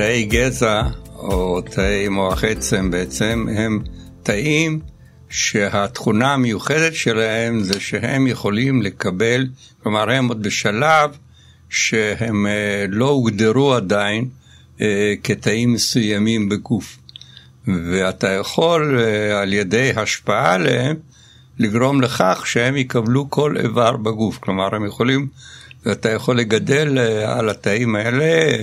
תאי 0.00 0.24
גזע 0.24 0.82
או 1.16 1.60
תאי 1.60 2.08
מוח 2.08 2.44
עצם 2.44 2.90
בעצם 2.90 3.46
הם 3.56 3.82
תאים 4.22 4.80
שהתכונה 5.30 6.32
המיוחדת 6.32 6.94
שלהם 6.94 7.62
זה 7.62 7.80
שהם 7.80 8.26
יכולים 8.26 8.82
לקבל, 8.82 9.46
כלומר 9.82 10.10
הם 10.10 10.28
עוד 10.28 10.42
בשלב 10.42 11.10
שהם 11.68 12.46
אה, 12.46 12.84
לא 12.88 13.08
הוגדרו 13.08 13.74
עדיין 13.74 14.28
אה, 14.80 15.14
כתאים 15.24 15.72
מסוימים 15.72 16.48
בגוף. 16.48 16.98
ואתה 17.66 18.28
יכול 18.28 18.98
אה, 19.00 19.40
על 19.40 19.52
ידי 19.52 19.92
השפעה 19.96 20.54
עליהם 20.54 20.96
לגרום 21.58 22.00
לכך 22.00 22.42
שהם 22.46 22.76
יקבלו 22.76 23.30
כל 23.30 23.56
איבר 23.56 23.96
בגוף. 23.96 24.38
כלומר 24.38 24.74
הם 24.74 24.86
יכולים, 24.86 25.28
ואתה 25.86 26.10
יכול 26.10 26.38
לגדל 26.38 26.98
על 27.26 27.48
התאים 27.48 27.96
האלה 27.96 28.56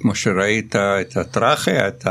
כמו 0.00 0.14
שראית 0.14 0.76
את 0.76 1.16
הטראכה, 1.16 1.88
את 1.88 2.06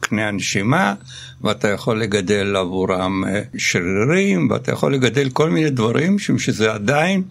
קנה 0.00 0.28
הנשימה, 0.28 0.94
ואתה 1.42 1.68
יכול 1.68 2.00
לגדל 2.00 2.56
עבורם 2.56 3.24
אה, 3.28 3.42
שרירים, 3.58 4.50
ואתה 4.50 4.72
יכול 4.72 4.94
לגדל 4.94 5.30
כל 5.30 5.50
מיני 5.50 5.70
דברים, 5.70 6.16
משום 6.16 6.38
שזה 6.38 6.72
עדיין 6.72 7.22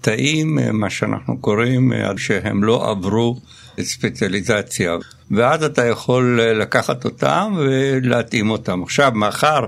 תאים, 0.00 0.58
אה, 0.58 0.72
מה 0.72 0.90
שאנחנו 0.90 1.38
קוראים, 1.38 1.92
אה, 1.92 2.10
שהם 2.16 2.64
לא 2.64 2.90
עברו 2.90 3.40
ספציאליזציה. 3.80 4.96
ואז 5.30 5.64
אתה 5.64 5.86
יכול 5.86 6.40
לקחת 6.42 7.04
אותם 7.04 7.54
ולהתאים 7.58 8.50
אותם. 8.50 8.82
עכשיו, 8.82 9.12
מאחר 9.14 9.60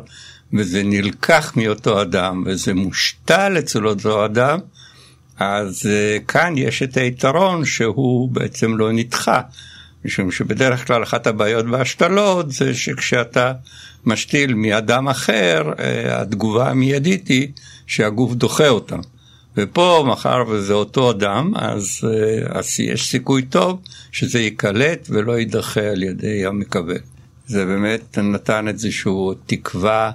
וזה 0.52 0.82
נלקח 0.84 1.52
מאותו 1.56 2.02
אדם 2.02 2.42
וזה 2.46 2.74
מושתל 2.74 3.56
אצל 3.58 3.86
אותו 3.86 4.24
אדם, 4.24 4.58
אז 5.38 5.88
כאן 6.28 6.54
יש 6.56 6.82
את 6.82 6.96
היתרון 6.96 7.64
שהוא 7.64 8.28
בעצם 8.28 8.76
לא 8.76 8.92
נדחה. 8.92 9.40
משום 10.04 10.30
שבדרך 10.30 10.86
כלל 10.86 11.02
אחת 11.02 11.26
הבעיות 11.26 11.66
בהשתלות 11.66 12.52
זה 12.52 12.74
שכשאתה 12.74 13.52
משתיל 14.04 14.54
מאדם 14.54 15.08
אחר, 15.08 15.72
אה, 15.78 16.20
התגובה 16.20 16.70
המיידית 16.70 17.28
היא 17.28 17.48
שהגוף 17.86 18.34
דוחה 18.34 18.68
אותם. 18.68 19.00
ופה, 19.56 20.04
מאחר 20.06 20.44
וזה 20.48 20.72
אותו 20.72 21.10
אדם, 21.10 21.52
אז, 21.56 22.00
אה, 22.04 22.58
אז 22.58 22.80
יש 22.80 23.08
סיכוי 23.08 23.42
טוב 23.42 23.80
שזה 24.12 24.40
ייקלט 24.40 25.06
ולא 25.10 25.38
יידחה 25.38 25.80
על 25.80 26.02
ידי 26.02 26.46
המקבל. 26.46 26.98
זה 27.46 27.64
באמת 27.66 28.18
נתן 28.18 28.68
איזושהי 28.68 29.12
תקווה 29.46 30.10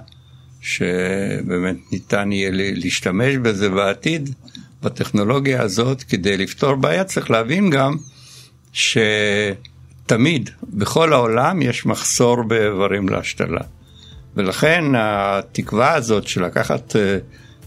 שבאמת 0.60 1.76
ניתן 1.92 2.32
יהיה 2.32 2.50
להשתמש 2.52 3.36
בזה 3.36 3.70
בעתיד, 3.70 4.34
בטכנולוגיה 4.82 5.62
הזאת, 5.62 6.02
כדי 6.02 6.36
לפתור 6.36 6.74
בעיה. 6.74 7.04
צריך 7.04 7.30
להבין 7.30 7.70
גם 7.70 7.96
ש... 8.72 8.98
תמיד, 10.08 10.50
בכל 10.62 11.12
העולם 11.12 11.62
יש 11.62 11.86
מחסור 11.86 12.42
באיברים 12.42 13.08
להשתלה. 13.08 13.60
ולכן 14.36 14.84
התקווה 14.96 15.94
הזאת 15.94 16.28
של 16.28 16.44
לקחת 16.44 16.96
אה, 16.96 17.18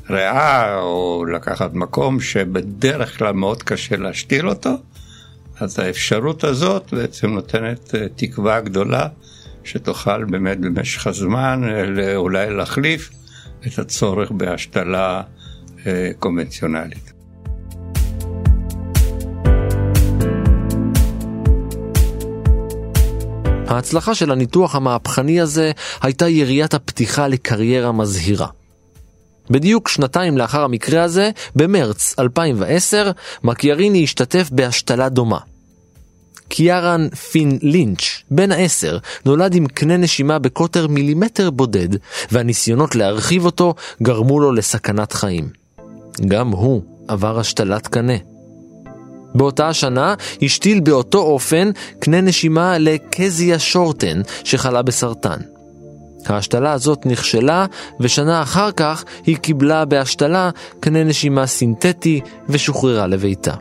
ריאה 0.10 0.78
או 0.78 1.26
לקחת 1.34 1.74
מקום 1.74 2.20
שבדרך 2.20 3.18
כלל 3.18 3.32
מאוד 3.32 3.64
קשה 3.64 3.98
להשתיל 3.98 4.50
אותו, 4.50 4.70
אז 5.60 5.80
האפשרות 5.80 6.44
הזאת 6.44 6.94
בעצם 6.94 7.28
נותנת 7.28 7.96
אה, 7.96 8.06
תקווה 8.16 8.62
גדולה 8.62 9.08
שתוכל 9.64 10.24
באמת 10.24 10.60
במשך 10.60 11.08
הזמן 11.08 11.62
אה, 11.64 12.16
אולי 12.16 12.50
להחליף 12.50 13.10
את 13.68 13.80
הצורך 13.80 14.32
בהשתלה 14.32 15.22
קונבנציונלית. 16.20 17.14
ההצלחה 23.72 24.16
של 24.16 24.32
הניתוח 24.32 24.76
המהפכני 24.76 25.42
הזה 25.42 25.72
הייתה 26.02 26.28
יריית 26.28 26.74
הפתיחה 26.74 27.28
לקריירה 27.28 27.92
מזהירה. 27.92 28.48
בדיוק 29.50 29.90
שנתיים 29.90 30.38
לאחר 30.38 30.64
המקרה 30.64 31.04
הזה, 31.04 31.32
במרץ 31.56 32.16
2010, 32.20 33.12
מקיאריני 33.44 34.04
השתתף 34.04 34.50
בהשתלה 34.52 35.10
דומה. 35.10 35.40
קיארן 36.48 37.10
פין 37.10 37.60
לינץ', 37.62 38.22
בן 38.32 38.52
העשר, 38.52 38.98
נולד 39.26 39.56
עם 39.56 39.68
קנה 39.68 39.98
נשימה 39.98 40.40
בקוטר 40.40 40.88
מילימטר 40.88 41.50
בודד, 41.50 41.90
והניסיונות 42.32 42.96
להרחיב 42.96 43.46
אותו 43.46 43.76
גרמו 44.02 44.40
לו 44.40 44.52
לסכנת 44.52 45.14
חיים. 45.14 45.50
גם 46.28 46.50
הוא 46.50 46.82
עבר 47.08 47.40
השתלת 47.40 47.88
קנה. 47.88 48.31
באותה 49.36 49.67
השנה 49.67 50.13
השתיל 50.41 50.80
באותו 50.80 51.20
אופן 51.20 51.72
קנה 52.00 52.22
נשימה 52.22 52.78
לקזיה 52.78 53.60
שורטן 53.60 54.22
שחלה 54.44 54.82
בסרטן. 54.82 55.39
ההשתלה 56.26 56.72
הזאת 56.72 57.06
נכשלה, 57.06 57.65
ושנה 58.00 58.41
אחר 58.41 58.72
כך 58.72 59.04
היא 59.26 59.38
קיבלה 59.38 59.86
בהשתלה 59.86 60.50
קנה 60.80 61.04
נשימה 61.04 61.48
סינתטי 61.48 62.22
ושוחררה 62.50 63.08
לביתה. 63.08 63.54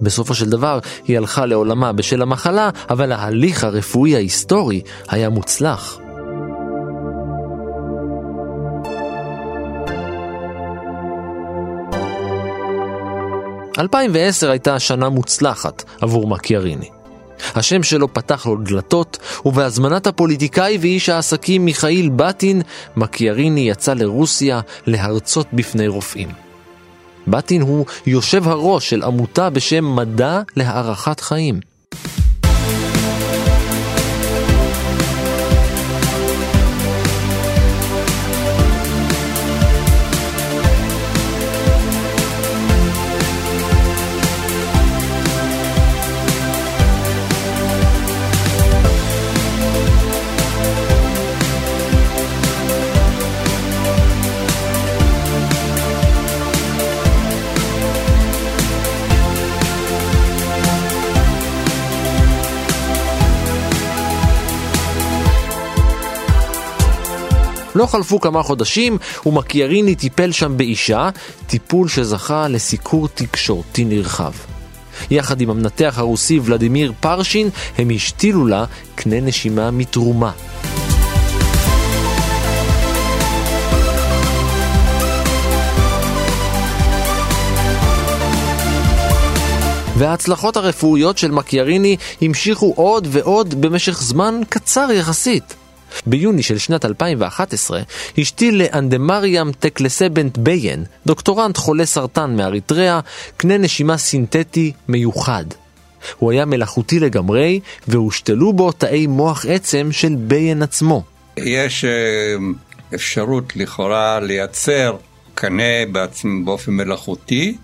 בסופו 0.00 0.34
של 0.34 0.50
דבר 0.50 0.78
היא 1.06 1.16
הלכה 1.16 1.46
לעולמה 1.46 1.92
בשל 1.92 2.22
המחלה, 2.22 2.70
אבל 2.90 3.12
ההליך 3.12 3.64
הרפואי 3.64 4.14
ההיסטורי 4.14 4.80
היה 5.08 5.28
מוצלח. 5.28 5.98
2010 13.78 14.50
הייתה 14.50 14.78
שנה 14.78 15.08
מוצלחת 15.08 15.84
עבור 16.00 16.26
מקיאריני. 16.26 16.88
השם 17.54 17.82
שלו 17.82 18.14
פתח 18.14 18.46
לו 18.46 18.56
דלתות, 18.56 19.18
ובהזמנת 19.44 20.06
הפוליטיקאי 20.06 20.78
ואיש 20.80 21.08
העסקים 21.08 21.64
מיכאיל 21.64 22.08
בטין, 22.16 22.62
מקיאריני 22.96 23.70
יצא 23.70 23.94
לרוסיה 23.94 24.60
להרצות 24.86 25.46
בפני 25.52 25.88
רופאים. 25.88 26.28
בטין 27.26 27.62
הוא 27.62 27.86
יושב 28.06 28.48
הראש 28.48 28.90
של 28.90 29.02
עמותה 29.02 29.50
בשם 29.50 29.96
מדע 29.96 30.40
להארכת 30.56 31.20
חיים. 31.20 31.60
לא 67.78 67.86
חלפו 67.86 68.20
כמה 68.20 68.42
חודשים 68.42 68.98
ומקיאריני 69.26 69.94
טיפל 69.94 70.32
שם 70.32 70.56
באישה, 70.56 71.08
טיפול 71.46 71.88
שזכה 71.88 72.48
לסיקור 72.48 73.08
תקשורתי 73.08 73.84
נרחב. 73.84 74.32
יחד 75.10 75.40
עם 75.40 75.50
המנתח 75.50 75.94
הרוסי 75.96 76.40
ולדימיר 76.44 76.92
פרשין, 77.00 77.50
הם 77.78 77.90
השתילו 77.94 78.46
לה 78.46 78.64
קנה 78.94 79.20
נשימה 79.20 79.70
מתרומה. 79.70 80.32
וההצלחות 89.98 90.56
הרפואיות 90.56 91.18
של 91.18 91.30
מקיאריני 91.30 91.96
המשיכו 92.22 92.72
עוד 92.76 93.08
ועוד 93.10 93.60
במשך 93.60 94.02
זמן 94.02 94.40
קצר 94.48 94.88
יחסית. 94.92 95.67
ביוני 96.06 96.42
של 96.42 96.58
שנת 96.58 96.84
2011 96.84 97.80
השתיל 98.18 98.62
לאנדמריאם 98.62 99.52
טקלסבנט 99.52 100.38
ביין, 100.38 100.84
דוקטורנט 101.06 101.56
חולה 101.56 101.86
סרטן 101.86 102.36
מאריתריאה, 102.36 103.00
קנה 103.36 103.58
נשימה 103.58 103.98
סינתטי 103.98 104.72
מיוחד. 104.88 105.44
הוא 106.18 106.32
היה 106.32 106.44
מלאכותי 106.44 107.00
לגמרי, 107.00 107.60
והושתלו 107.88 108.52
בו 108.52 108.72
תאי 108.72 109.06
מוח 109.06 109.46
עצם 109.48 109.88
של 109.92 110.14
ביין 110.18 110.62
עצמו. 110.62 111.02
יש 111.36 111.84
אה, 111.84 111.90
אפשרות 112.94 113.56
לכאורה 113.56 114.20
לייצר 114.20 114.96
קנה 115.34 115.86
בעצם 115.92 116.44
באופן 116.44 116.72
מלאכותי, 116.72 117.56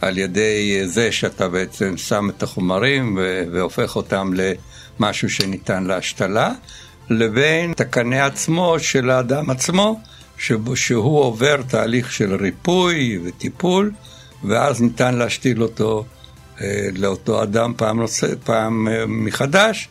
על 0.00 0.18
ידי 0.18 0.82
זה 0.86 1.12
שאתה 1.12 1.48
בעצם 1.48 1.96
שם 1.96 2.30
את 2.30 2.42
החומרים 2.42 3.18
והופך 3.52 3.96
אותם 3.96 4.30
למשהו 4.34 5.30
שניתן 5.30 5.84
להשתלה. 5.84 6.52
לבין 7.10 7.72
את 7.72 7.80
הקנה 7.80 8.26
עצמו 8.26 8.78
של 8.78 9.10
האדם 9.10 9.50
עצמו, 9.50 10.00
שבו, 10.38 10.76
שהוא 10.76 11.20
עובר 11.20 11.62
תהליך 11.68 12.12
של 12.12 12.34
ריפוי 12.34 13.18
וטיפול, 13.24 13.92
ואז 14.44 14.82
ניתן 14.82 15.14
להשתיל 15.14 15.62
אותו 15.62 16.04
אה, 16.60 16.88
לאותו 16.96 17.42
אדם 17.42 17.72
פעם, 17.76 18.00
נושא, 18.00 18.26
פעם 18.44 18.88
אה, 18.88 19.04
מחדש, 19.06 19.88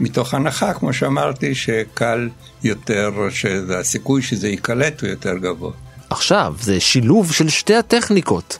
מתוך 0.00 0.34
הנחה, 0.34 0.74
כמו 0.74 0.92
שאמרתי, 0.92 1.54
שקל 1.54 2.28
יותר, 2.64 3.10
שהסיכוי 3.30 4.22
שזה 4.22 4.48
ייקלט 4.48 5.00
הוא 5.00 5.10
יותר 5.10 5.38
גבוה. 5.38 5.72
עכשיו, 6.10 6.54
זה 6.60 6.80
שילוב 6.80 7.32
של 7.32 7.48
שתי 7.48 7.74
הטכניקות. 7.74 8.58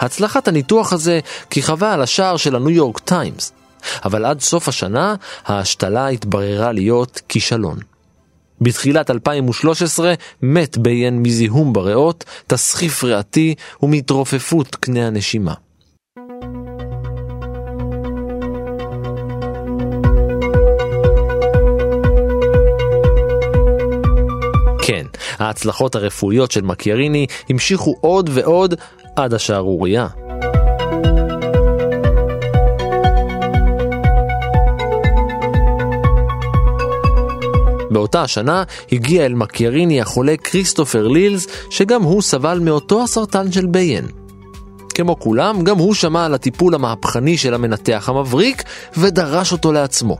הצלחת 0.00 0.48
הניתוח 0.48 0.92
הזה 0.92 1.20
כיכבה 1.50 1.92
על 1.92 2.02
השער 2.02 2.36
של 2.36 2.56
הניו 2.56 2.70
יורק 2.70 2.98
טיימס, 2.98 3.52
אבל 4.04 4.24
עד 4.24 4.40
סוף 4.40 4.68
השנה 4.68 5.14
ההשתלה 5.46 6.08
התבררה 6.08 6.72
להיות 6.72 7.20
כישלון. 7.28 7.78
בתחילת 8.60 9.10
2013 9.10 10.14
מת 10.42 10.78
ביין 10.78 11.22
מזיהום 11.22 11.72
בריאות, 11.72 12.24
תסחיף 12.46 13.04
ריאתי 13.04 13.54
ומהתרופפות 13.82 14.74
קנה 14.74 15.06
הנשימה. 15.06 15.54
כן, 24.82 25.06
ההצלחות 25.38 25.94
הרפואיות 25.94 26.50
של 26.50 26.62
מקיאריני 26.62 27.26
המשיכו 27.48 27.94
עוד 28.00 28.30
ועוד 28.32 28.74
עד 29.18 29.34
השערורייה. 29.34 30.06
באותה 37.90 38.22
השנה 38.22 38.62
הגיע 38.92 39.26
אל 39.26 39.34
מקיאריני 39.34 40.00
החולה 40.00 40.36
כריסטופר 40.36 41.08
לילס, 41.08 41.46
שגם 41.70 42.02
הוא 42.02 42.22
סבל 42.22 42.58
מאותו 42.58 43.02
הסרטן 43.02 43.52
של 43.52 43.66
ביין. 43.66 44.06
כמו 44.94 45.18
כולם, 45.18 45.64
גם 45.64 45.78
הוא 45.78 45.94
שמע 45.94 46.24
על 46.24 46.34
הטיפול 46.34 46.74
המהפכני 46.74 47.36
של 47.36 47.54
המנתח 47.54 48.08
המבריק, 48.08 48.62
ודרש 48.96 49.52
אותו 49.52 49.72
לעצמו. 49.72 50.18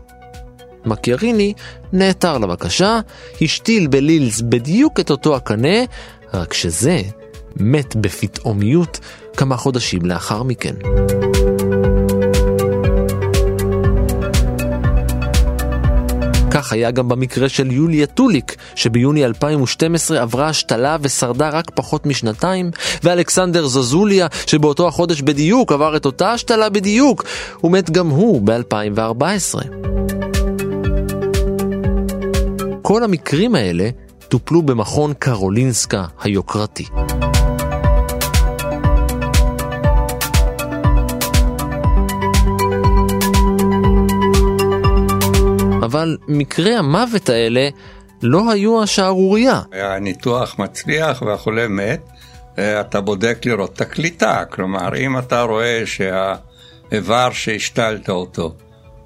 מקיאריני 0.84 1.52
נעתר 1.92 2.38
לבקשה, 2.38 3.00
השתיל 3.42 3.86
בלילס 3.86 4.40
בדיוק 4.40 5.00
את 5.00 5.10
אותו 5.10 5.36
הקנה, 5.36 5.78
רק 6.34 6.52
שזה 6.52 7.02
מת 7.56 7.96
בפתאומיות 7.96 9.00
כמה 9.36 9.56
חודשים 9.56 10.06
לאחר 10.06 10.42
מכן. 10.42 10.74
כך 16.50 16.72
היה 16.72 16.90
גם 16.90 17.08
במקרה 17.08 17.48
של 17.48 17.72
יוליה 17.72 18.06
טוליק, 18.06 18.56
שביוני 18.74 19.24
2012 19.24 20.22
עברה 20.22 20.48
השתלה 20.48 20.96
ושרדה 21.00 21.48
רק 21.48 21.70
פחות 21.74 22.06
משנתיים, 22.06 22.70
ואלכסנדר 23.02 23.66
זוזוליה, 23.66 24.26
שבאותו 24.46 24.88
החודש 24.88 25.22
בדיוק 25.22 25.72
עבר 25.72 25.96
את 25.96 26.06
אותה 26.06 26.32
השתלה 26.32 26.68
בדיוק, 26.68 27.24
ומת 27.64 27.90
גם 27.90 28.08
הוא 28.08 28.42
ב-2014. 28.44 29.58
כל 32.82 33.04
המקרים 33.04 33.54
האלה 33.54 33.88
טופלו 34.28 34.62
במכון 34.62 35.14
קרולינסקה 35.14 36.04
היוקרתי. 36.22 36.86
אבל 45.82 46.16
מקרי 46.28 46.74
המוות 46.74 47.28
האלה 47.28 47.68
לא 48.22 48.50
היו 48.50 48.82
השערורייה. 48.82 49.62
הניתוח 49.72 50.58
מצליח 50.58 51.22
והחולה 51.22 51.68
מת, 51.68 52.08
אתה 52.54 53.00
בודק 53.00 53.38
לראות 53.44 53.72
את 53.72 53.80
הקליטה, 53.80 54.44
כלומר 54.50 54.96
אם 54.96 55.18
אתה 55.18 55.42
רואה 55.42 55.82
שהאיבר 55.86 57.30
שהשתלת 57.32 58.08
אותו 58.08 58.54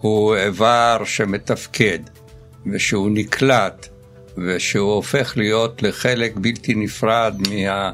הוא 0.00 0.36
איבר 0.36 1.02
שמתפקד 1.04 1.98
ושהוא 2.72 3.10
נקלט 3.10 3.91
ושהוא 4.38 4.94
הופך 4.94 5.32
להיות 5.36 5.82
לחלק 5.82 6.32
בלתי 6.36 6.74
נפרד 6.74 7.34
מה... 7.50 7.92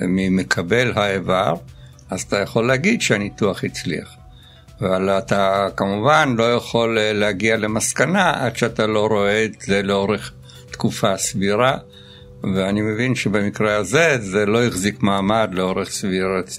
ממקבל 0.00 0.92
האיבר, 0.94 1.54
אז 2.10 2.22
אתה 2.22 2.38
יכול 2.38 2.66
להגיד 2.66 3.02
שהניתוח 3.02 3.64
הצליח. 3.64 4.16
אבל 4.80 5.10
אתה 5.10 5.68
כמובן 5.76 6.34
לא 6.38 6.54
יכול 6.54 6.98
אה, 6.98 7.12
להגיע 7.12 7.56
למסקנה 7.56 8.44
עד 8.44 8.56
שאתה 8.56 8.86
לא 8.86 9.06
רואה 9.06 9.44
את 9.44 9.60
זה 9.60 9.82
לאורך 9.82 10.32
תקופה 10.70 11.16
סבירה, 11.16 11.76
ואני 12.42 12.82
מבין 12.82 13.14
שבמקרה 13.14 13.76
הזה 13.76 14.16
זה 14.20 14.46
לא 14.46 14.64
החזיק 14.64 15.02
מעמד 15.02 15.50
לאורך 15.52 15.90
סבירת. 15.90 16.50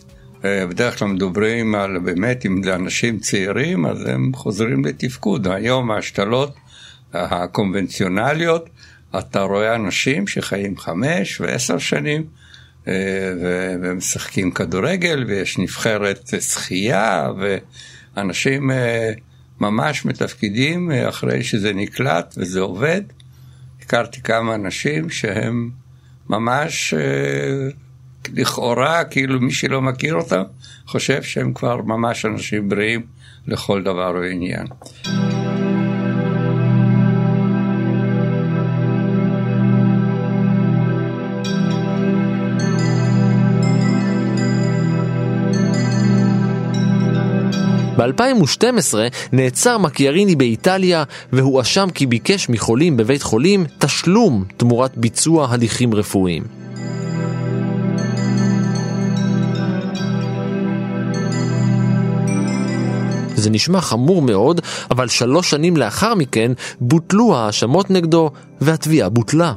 אה, 0.46 0.66
בדרך 0.66 1.00
כלל 1.00 1.08
מדברים 1.08 1.76
על 1.76 2.00
באמת, 2.00 2.46
אם 2.46 2.64
זה 2.64 2.76
אנשים 2.76 3.20
צעירים, 3.20 3.86
אז 3.86 4.06
הם 4.06 4.32
חוזרים 4.36 4.86
לתפקוד. 4.86 5.48
היום 5.48 5.92
ההשתלות 5.92 6.56
הקונבנציונליות, 7.14 8.70
אתה 9.20 9.42
רואה 9.42 9.76
אנשים 9.76 10.28
שחיים 10.28 10.78
חמש 10.78 11.42
ועשר 11.42 11.78
שנים, 11.78 12.26
אה, 12.88 12.94
ומשחקים 13.82 14.52
כדורגל, 14.52 15.24
ויש 15.28 15.58
נבחרת 15.58 16.34
שחייה, 16.40 17.32
ו... 17.40 17.58
אנשים 18.18 18.72
אה, 18.72 19.12
ממש 19.60 20.06
מתפקידים 20.06 20.92
אה, 20.92 21.10
אחרי 21.10 21.44
שזה 21.44 21.74
נקלט 21.74 22.36
וזה 22.38 22.60
עובד. 22.60 23.02
הכרתי 23.82 24.22
כמה 24.22 24.56
אנשים 24.56 25.10
שהם 25.10 25.70
ממש 26.30 26.94
לכאורה, 28.34 29.04
כאילו 29.04 29.40
מי 29.40 29.52
שלא 29.52 29.82
מכיר 29.82 30.16
אותם, 30.16 30.44
חושב 30.88 31.24
שהם 31.24 31.54
כבר 31.54 31.82
ממש 31.82 32.26
אנשים 32.26 32.70
בריאים 32.70 33.06
לכל 33.48 33.84
דבר 33.84 34.14
ועניין. 34.22 34.68
ב-2012 47.98 48.94
נעצר 49.32 49.78
מקיאריני 49.78 50.36
באיטליה 50.36 51.04
והואשם 51.34 51.88
כי 51.94 52.06
ביקש 52.06 52.50
מחולים 52.50 52.98
בבית 52.98 53.24
חולים 53.24 53.66
תשלום 53.80 54.44
תמורת 54.58 54.98
ביצוע 54.98 55.48
הליכים 55.50 55.94
רפואיים. 55.94 56.44
זה 63.36 63.50
נשמע 63.50 63.82
חמור 63.82 64.22
מאוד, 64.22 64.62
אבל 64.92 65.08
שלוש 65.08 65.50
שנים 65.50 65.78
לאחר 65.78 66.16
מכן 66.16 66.52
בוטלו 66.82 67.36
ההאשמות 67.36 67.90
נגדו 67.90 68.32
והתביעה 68.62 69.10
בוטלה. 69.10 69.54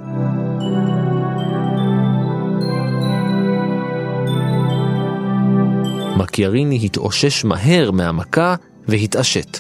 מקיאריני 6.37 6.81
התאושש 6.85 7.44
מהר 7.44 7.90
מהמכה 7.90 8.55
והתעשת. 8.88 9.59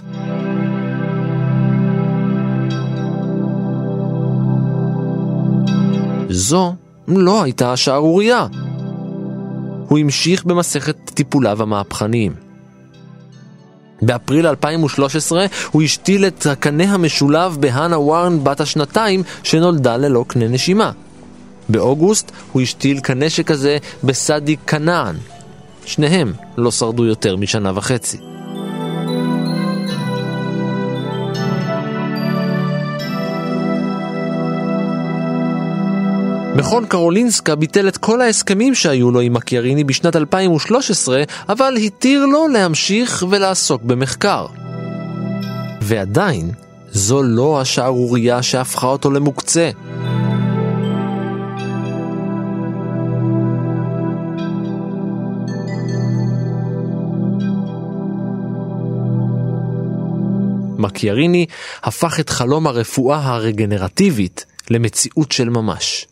זו 6.30 6.74
לא 7.08 7.42
הייתה 7.42 7.72
השערורייה. 7.72 8.46
הוא 9.88 9.98
המשיך 9.98 10.44
במסכת 10.44 10.96
טיפוליו 11.04 11.62
המהפכניים. 11.62 12.34
באפריל 14.02 14.46
2013 14.46 15.46
הוא 15.70 15.82
השתיל 15.82 16.26
את 16.26 16.46
הקנה 16.46 16.84
המשולב 16.84 17.56
בהנה 17.60 17.98
ווארן 17.98 18.44
בת 18.44 18.60
השנתיים 18.60 19.22
שנולדה 19.42 19.96
ללא 19.96 20.24
קנה 20.28 20.48
נשימה. 20.48 20.90
באוגוסט 21.68 22.32
הוא 22.52 22.62
השתיל 22.62 23.00
קנה 23.00 23.30
שכזה 23.30 23.78
בסדי 24.04 24.56
כנען. 24.66 25.16
שניהם 25.86 26.32
לא 26.56 26.70
שרדו 26.70 27.04
יותר 27.04 27.36
משנה 27.36 27.72
וחצי. 27.74 28.18
מכון 36.56 36.86
קרולינסקה 36.86 37.54
ביטל 37.54 37.88
את 37.88 37.96
כל 37.96 38.20
ההסכמים 38.20 38.74
שהיו 38.74 39.10
לו 39.10 39.20
עם 39.20 39.32
מקיאריני 39.32 39.84
בשנת 39.84 40.16
2013, 40.16 41.22
אבל 41.48 41.76
התיר 41.76 42.26
לו 42.26 42.48
להמשיך 42.48 43.24
ולעסוק 43.30 43.82
במחקר. 43.82 44.46
ועדיין, 45.80 46.50
זו 46.90 47.22
לא 47.22 47.60
השערורייה 47.60 48.42
שהפכה 48.42 48.86
אותו 48.86 49.10
למוקצה. 49.10 49.70
מקיאריני 60.80 61.46
הפך 61.82 62.20
את 62.20 62.30
חלום 62.30 62.66
הרפואה 62.66 63.18
הרגנרטיבית 63.18 64.46
למציאות 64.70 65.32
של 65.32 65.48
ממש. 65.48 66.06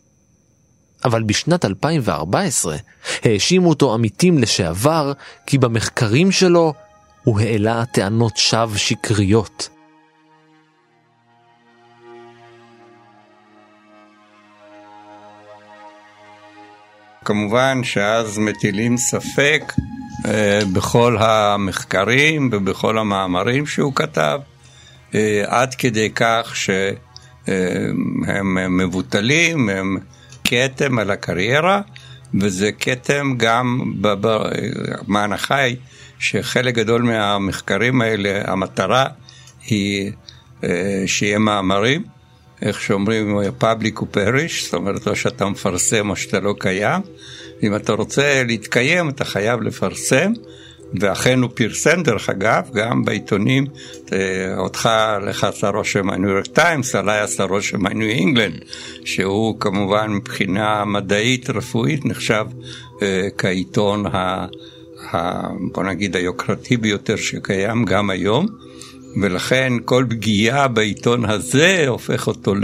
אבל 1.05 1.23
בשנת 1.23 1.65
2014 1.65 2.77
האשימו 3.23 3.69
אותו 3.69 3.95
עמיתים 3.95 4.39
לשעבר 4.39 5.13
כי 5.47 5.59
במחקרים 5.59 6.33
שלו 6.33 6.75
הוא 7.25 7.41
העלה 7.41 7.85
טענות 7.85 8.37
שווא 8.37 8.77
שקריות. 8.77 9.69
כמובן 17.25 17.85
שאז 17.85 18.39
מטילים 18.39 18.97
ספק 18.97 19.73
אה, 20.27 20.61
בכל 20.73 21.17
המחקרים 21.21 22.51
ובכל 22.53 22.99
המאמרים 22.99 23.67
שהוא 23.67 23.95
כתב, 23.95 24.39
עד 25.47 25.75
כדי 25.75 26.11
כך 26.15 26.53
שהם 26.55 28.59
אה, 28.59 28.69
מבוטלים, 28.69 29.69
הם 29.69 29.99
כתם 30.45 30.99
על 30.99 31.11
הקריירה, 31.11 31.81
וזה 32.41 32.73
כתם 32.73 33.35
גם 33.37 33.95
בהנחה 35.09 35.57
היא 35.57 35.77
שחלק 36.19 36.75
גדול 36.75 37.03
מהמחקרים 37.03 38.01
האלה, 38.01 38.43
המטרה 38.45 39.07
היא 39.67 40.13
אה, 40.65 41.03
שיהיה 41.07 41.39
מאמרים, 41.39 42.05
איך 42.63 42.81
שאומרים, 42.81 43.39
public 43.61 43.99
הוא 43.99 44.09
perish, 44.15 44.65
זאת 44.65 44.75
אומרת, 44.75 45.09
או 45.09 45.17
שאתה 45.17 45.47
מפרסם 45.47 46.11
או 46.11 46.17
שאתה 46.17 46.41
לא 46.41 46.55
קיים. 46.59 47.01
אם 47.63 47.77
אתה 47.77 47.93
רוצה 47.93 48.43
להתקיים, 48.47 49.09
אתה 49.09 49.25
חייב 49.25 49.63
לפרסם. 49.63 50.33
ואכן 51.01 51.43
הוא 51.43 51.51
פרסם 51.55 52.03
דרך 52.03 52.29
אגב, 52.29 52.71
גם 52.75 53.05
בעיתונים, 53.05 53.67
אה, 54.13 54.59
אותך, 54.59 54.89
לך 55.27 55.45
עשה 55.45 55.69
רושם 55.69 56.11
הניו 56.11 56.31
יורק 56.31 56.47
טיימס, 56.47 56.95
עליי 56.95 57.21
עשה 57.21 57.45
רושם 57.45 57.87
הניו 57.87 58.09
אינגלנד, 58.09 58.65
שהוא 59.05 59.61
כמובן 59.61 60.11
מבחינה 60.11 60.85
מדעית 60.85 61.51
רפואית 61.51 62.05
נחשב 62.05 62.45
אה, 63.03 63.29
כעיתון 63.39 64.07
ה... 64.07 64.47
ה... 65.13 65.49
בוא 65.73 65.85
נגיד 65.85 66.17
היוקרתי 66.17 66.77
ביותר 66.77 67.17
שקיים 67.17 67.85
גם 67.85 68.11
היום, 68.11 68.47
ולכן 69.23 69.73
כל 69.85 70.05
פגיעה 70.11 70.69
בעיתון 70.69 71.25
הזה 71.25 71.85
הופך 71.89 72.27
אותו 72.27 72.55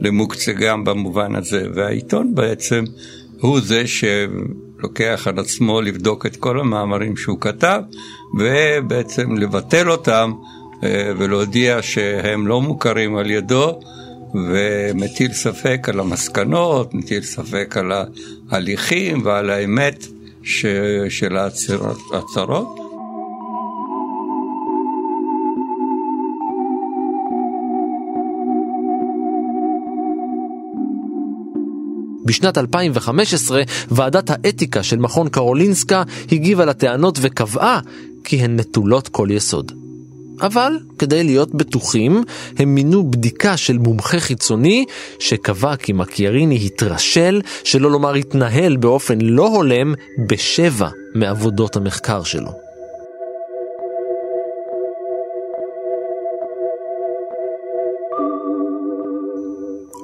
למוקצה 0.00 0.52
גם 0.52 0.84
במובן 0.84 1.34
הזה, 1.34 1.66
והעיתון 1.74 2.34
בעצם 2.34 2.84
הוא 3.40 3.60
זה 3.60 3.86
ש... 3.86 4.04
לוקח 4.78 5.26
על 5.26 5.38
עצמו 5.38 5.80
לבדוק 5.80 6.26
את 6.26 6.36
כל 6.36 6.60
המאמרים 6.60 7.16
שהוא 7.16 7.40
כתב, 7.40 7.80
ובעצם 8.38 9.36
לבטל 9.36 9.90
אותם 9.90 10.32
אה, 10.84 11.12
ולהודיע 11.18 11.82
שהם 11.82 12.46
לא 12.46 12.60
מוכרים 12.60 13.16
על 13.16 13.30
ידו, 13.30 13.80
ומטיל 14.34 15.32
ספק 15.32 15.88
על 15.88 16.00
המסקנות, 16.00 16.94
מטיל 16.94 17.22
ספק 17.22 17.76
על 17.76 17.92
ההליכים 18.50 19.20
ועל 19.24 19.50
האמת 19.50 20.06
של 21.08 21.36
ההצהרות. 21.36 22.85
בשנת 32.26 32.58
2015 32.58 33.62
ועדת 33.90 34.30
האתיקה 34.30 34.82
של 34.82 34.96
מכון 34.96 35.28
קרולינסקה 35.28 36.02
הגיבה 36.32 36.64
לטענות 36.64 37.18
וקבעה 37.22 37.80
כי 38.24 38.36
הן 38.36 38.60
נטולות 38.60 39.08
כל 39.08 39.28
יסוד. 39.30 39.72
אבל 40.40 40.72
כדי 40.98 41.24
להיות 41.24 41.54
בטוחים, 41.54 42.24
הם 42.58 42.74
מינו 42.74 43.10
בדיקה 43.10 43.56
של 43.56 43.78
מומחה 43.78 44.20
חיצוני 44.20 44.84
שקבע 45.18 45.76
כי 45.76 45.92
מקיאריני 45.92 46.66
התרשל, 46.66 47.40
שלא 47.64 47.90
לומר 47.90 48.14
התנהל 48.14 48.76
באופן 48.76 49.20
לא 49.20 49.48
הולם, 49.48 49.94
בשבע 50.28 50.88
מעבודות 51.14 51.76
המחקר 51.76 52.22
שלו. 52.22 52.50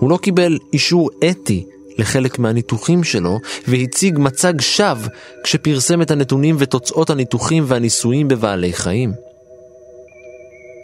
הוא 0.01 0.11
לא 0.11 0.17
קיבל 0.17 0.59
אישור 0.73 1.11
אתי 1.31 1.65
לחלק 1.99 2.39
מהניתוחים 2.39 3.05
שלו 3.05 3.39
והציג 3.69 4.19
מצג 4.19 4.61
שווא 4.61 5.09
כשפרסם 5.45 6.03
את 6.03 6.11
הנתונים 6.11 6.57
ותוצאות 6.59 7.11
הניתוחים 7.11 7.65
והניסויים 7.67 8.29
בבעלי 8.29 8.73
חיים. 8.73 9.13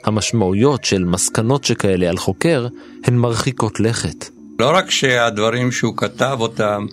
המשמעויות 0.04 0.84
של 0.84 1.04
מסקנות 1.04 1.64
שכאלה 1.64 2.08
על 2.08 2.16
חוקר 2.16 2.66
הן 3.04 3.14
מרחיקות 3.14 3.80
לכת. 3.80 4.28
לא 4.58 4.70
רק 4.74 4.90
שהדברים 4.90 5.72
שהוא 5.72 5.96
כתב 5.96 6.36
אותם 6.40 6.86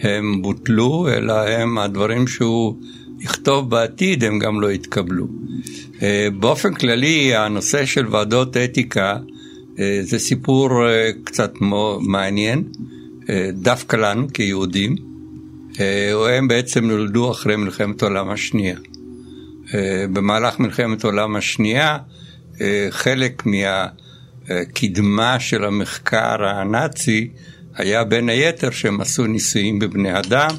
הם 0.00 0.42
בוטלו, 0.42 1.08
אלא 1.08 1.32
הם 1.32 1.78
הדברים 1.78 2.26
שהוא 2.26 2.76
יכתוב 3.20 3.70
בעתיד 3.70 4.24
הם 4.24 4.38
גם 4.38 4.60
לא 4.60 4.72
יתקבלו. 4.72 5.26
אה, 6.02 6.28
באופן 6.40 6.74
כללי 6.74 7.36
הנושא 7.36 7.86
של 7.86 8.06
ועדות 8.10 8.56
אתיקה 8.56 9.16
אה, 9.78 9.98
זה 10.02 10.18
סיפור 10.18 10.88
אה, 10.88 11.10
קצת 11.24 11.52
מעניין. 12.00 12.64
אה, 13.30 13.50
דווקא 13.52 13.96
לנו 13.96 14.28
כיהודים, 14.32 14.96
אה, 15.80 16.36
הם 16.36 16.48
בעצם 16.48 16.84
נולדו 16.84 17.30
אחרי 17.30 17.56
מלחמת 17.56 18.02
העולם 18.02 18.30
השנייה. 18.30 18.76
אה, 19.74 20.04
במהלך 20.12 20.58
מלחמת 20.58 21.04
העולם 21.04 21.36
השנייה, 21.36 21.98
חלק 22.90 23.42
מהקדמה 23.46 25.40
של 25.40 25.64
המחקר 25.64 26.44
הנאצי 26.44 27.30
היה 27.74 28.04
בין 28.04 28.28
היתר 28.28 28.70
שהם 28.70 29.00
עשו 29.00 29.26
ניסויים 29.26 29.78
בבני 29.78 30.18
אדם, 30.18 30.50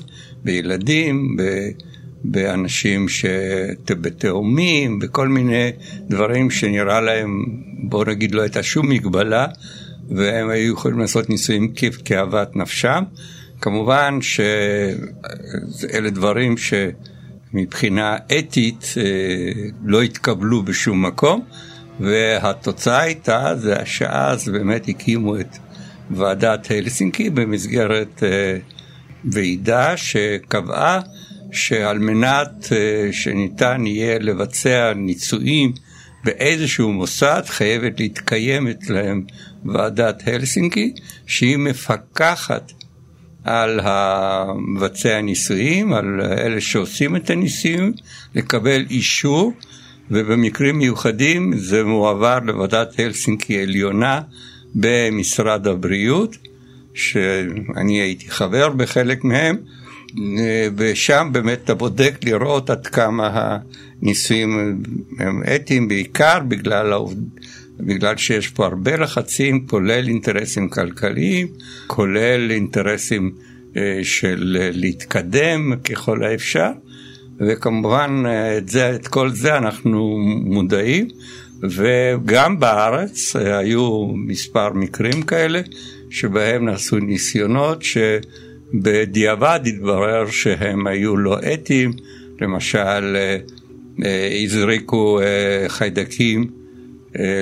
בילדים, 0.43 1.38
באנשים 2.23 3.05
בתאומים, 3.89 4.99
בכל 4.99 5.27
מיני 5.27 5.71
דברים 6.08 6.51
שנראה 6.51 7.01
להם, 7.01 7.45
בוא 7.84 8.05
נגיד 8.05 8.36
לא 8.36 8.41
הייתה 8.41 8.63
שום 8.63 8.89
מגבלה, 8.89 9.47
והם 10.12 10.50
היו 10.50 10.74
יכולים 10.74 11.00
לעשות 11.00 11.30
ניסויים 11.30 11.74
כאוות 12.06 12.56
נפשם. 12.56 13.04
כמובן 13.62 14.19
שאלה 14.22 16.10
דברים 16.10 16.56
שמבחינה 16.58 18.17
אתית 18.39 18.93
אה, 18.98 19.04
לא 19.86 20.02
התקבלו 20.02 20.63
בשום 20.63 21.06
מקום, 21.06 21.41
והתוצאה 22.00 23.02
הייתה, 23.02 23.56
זה 23.58 23.76
שאז 23.86 24.50
באמת 24.50 24.88
הקימו 24.88 25.39
את 25.39 25.58
ועדת 26.12 26.67
הלסינקי 26.72 27.30
במסגרת 27.30 28.24
אה, 28.24 28.58
ועידה 29.26 29.98
שקבעה 29.98 31.00
שעל 31.52 32.00
מנת 32.00 32.67
אה, 32.72 33.10
שניתן 33.12 33.88
יהיה 33.88 34.19
לבצע 34.19 34.93
ניסויים 34.95 35.74
באיזשהו 36.23 36.93
מוסד 36.93 37.41
חייבת 37.47 37.99
להתקיים 37.99 38.67
אצלם 38.67 39.21
ועדת 39.65 40.27
הלסינקי, 40.27 40.93
שהיא 41.27 41.58
מפקחת 41.58 42.71
על 43.43 43.79
מבצעי 44.58 45.13
הניסויים, 45.13 45.93
על 45.93 46.21
אלה 46.21 46.62
שעושים 46.62 47.15
את 47.15 47.29
הניסויים, 47.29 47.93
לקבל 48.36 48.86
אישור, 48.89 49.53
ובמקרים 50.12 50.77
מיוחדים 50.77 51.58
זה 51.58 51.84
מועבר 51.84 52.39
לוועדת 52.43 52.99
הלסינקי 52.99 53.62
עליונה 53.62 54.21
במשרד 54.75 55.67
הבריאות, 55.67 56.36
שאני 56.93 58.01
הייתי 58.01 58.32
חבר 58.32 58.69
בחלק 58.69 59.23
מהם, 59.23 59.58
ושם 60.78 61.30
באמת 61.32 61.60
אתה 61.63 61.74
בודק 61.74 62.15
לראות 62.24 62.69
עד 62.69 62.88
כמה 62.88 63.58
הניסויים 64.02 64.82
הם 65.19 65.43
אתיים, 65.56 65.88
בעיקר 65.88 66.39
בגלל 66.48 66.93
העובד... 66.93 67.17
בגלל 67.80 68.17
שיש 68.17 68.48
פה 68.48 68.65
הרבה 68.65 68.98
לחצים, 68.98 69.67
כולל 69.67 70.08
אינטרסים 70.08 70.69
כלכליים, 70.69 71.48
כולל 71.88 72.52
אינטרסים 72.52 73.32
אה, 73.78 74.00
של 74.04 74.58
אה, 74.60 74.69
להתקדם 74.74 75.74
ככל 75.84 76.24
האפשר, 76.24 76.72
וכמובן 77.39 78.24
אה, 78.26 78.58
את, 78.58 78.69
זה, 78.69 78.95
את 78.95 79.08
כל 79.08 79.30
זה 79.30 79.58
אנחנו 79.58 80.17
מודעים, 80.45 81.08
וגם 81.63 82.60
בארץ 82.60 83.36
היו 83.36 84.08
מספר 84.15 84.74
מקרים 84.74 85.22
כאלה, 85.22 85.62
שבהם 86.10 86.65
נעשו 86.65 86.98
ניסיונות 86.98 87.84
שבדיעבד 88.73 89.60
התברר 89.65 90.25
שהם 90.29 90.88
היו 90.88 91.17
לא 91.17 91.38
אתיים, 91.53 91.91
למשל 92.41 93.17
הזריקו 94.43 95.19
חיידקים 95.67 96.47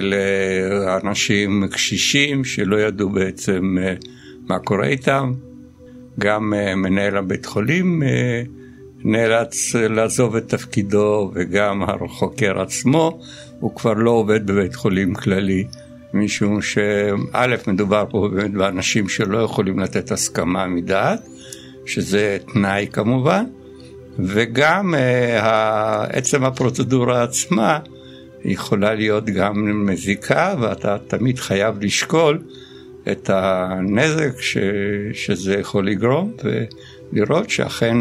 לאנשים 0.02 1.68
קשישים 1.72 2.44
שלא 2.44 2.78
ידעו 2.82 3.10
בעצם 3.10 3.78
אה, 3.82 3.94
מה 4.48 4.60
קורה 4.60 4.88
איתם. 4.88 5.34
גם 6.20 6.54
אה, 6.54 6.76
מנהל 6.76 7.18
הבית 7.18 7.46
חולים 7.46 8.04
אה, 8.04 8.44
נאלץ 9.04 9.76
לעזוב 9.76 10.36
את 10.36 10.50
תפקידו 10.50 11.32
וגם 11.34 11.84
החוקר 11.84 12.62
עצמו, 12.62 13.20
הוא 13.60 13.76
כבר 13.76 13.94
לא 13.94 14.12
עובד 14.12 14.48
בבית 14.48 14.76
חולים 14.76 15.14
כללי, 15.14 15.68
משום 16.14 16.62
שא', 16.62 17.56
מדובר 17.68 18.06
פה 18.10 18.30
באמת 18.34 18.52
באנשים 18.52 19.10
שלא 19.10 19.38
יכולים 19.38 19.80
לתת 19.80 20.12
הסכמה 20.12 20.68
מדעת, 20.68 21.28
שזה 21.86 22.38
תנאי 22.54 22.88
כמובן, 22.94 23.44
וגם 24.20 24.94
עצם 26.10 26.44
הפרוצדורה 26.44 27.24
עצמה 27.24 27.80
יכולה 28.46 28.94
להיות 28.94 29.26
גם 29.26 29.86
מזיקה, 29.86 30.56
ואתה 30.62 30.98
תמיד 31.08 31.40
חייב 31.40 31.84
לשקול 31.84 32.40
את 33.12 33.30
הנזק 33.34 34.42
ש, 34.42 34.58
שזה 35.14 35.54
יכול 35.54 35.88
לגרום, 35.88 36.34
ולראות 37.14 37.50
שאכן 37.50 37.98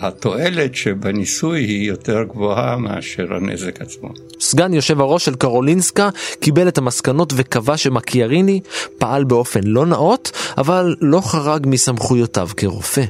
התועלת 0.00 0.74
שבניסוי 0.74 1.60
היא 1.60 1.88
יותר 1.88 2.22
גבוהה 2.22 2.76
מאשר 2.76 3.34
הנזק 3.34 3.80
עצמו. 3.80 4.08
סגן 4.40 4.74
יושב 4.74 5.00
הראש 5.00 5.24
של 5.24 5.34
קרולינסקה 5.34 6.08
קיבל 6.40 6.68
את 6.68 6.78
המסקנות 6.78 7.32
וקבע 7.36 7.76
שמקיאריני 7.76 8.60
פעל 8.98 9.24
באופן 9.24 9.60
לא 9.64 9.86
נאות, 9.86 10.32
אבל 10.58 10.96
לא 11.00 11.20
חרג 11.20 11.66
מסמכויותיו 11.66 12.48
כרופא. 12.56 13.04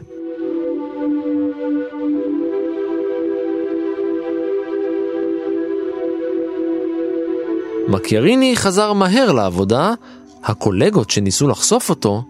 מקיאריני 7.89 8.57
חזר 8.57 8.93
מהר 8.93 9.33
לעבודה, 9.33 9.95
הקולגות 10.45 11.11
שניסו 11.11 11.49
לחשוף 11.49 11.91
אותו 11.91 12.23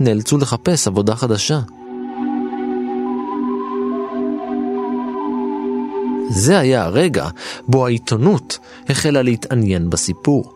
נאלצו 0.00 0.38
לחפש 0.38 0.86
עבודה 0.86 1.16
חדשה. 1.16 1.60
זה 6.30 6.58
היה 6.58 6.82
הרגע 6.82 7.28
בו 7.68 7.86
העיתונות 7.86 8.58
החלה 8.88 9.22
להתעניין 9.22 9.90
בסיפור. 9.90 10.52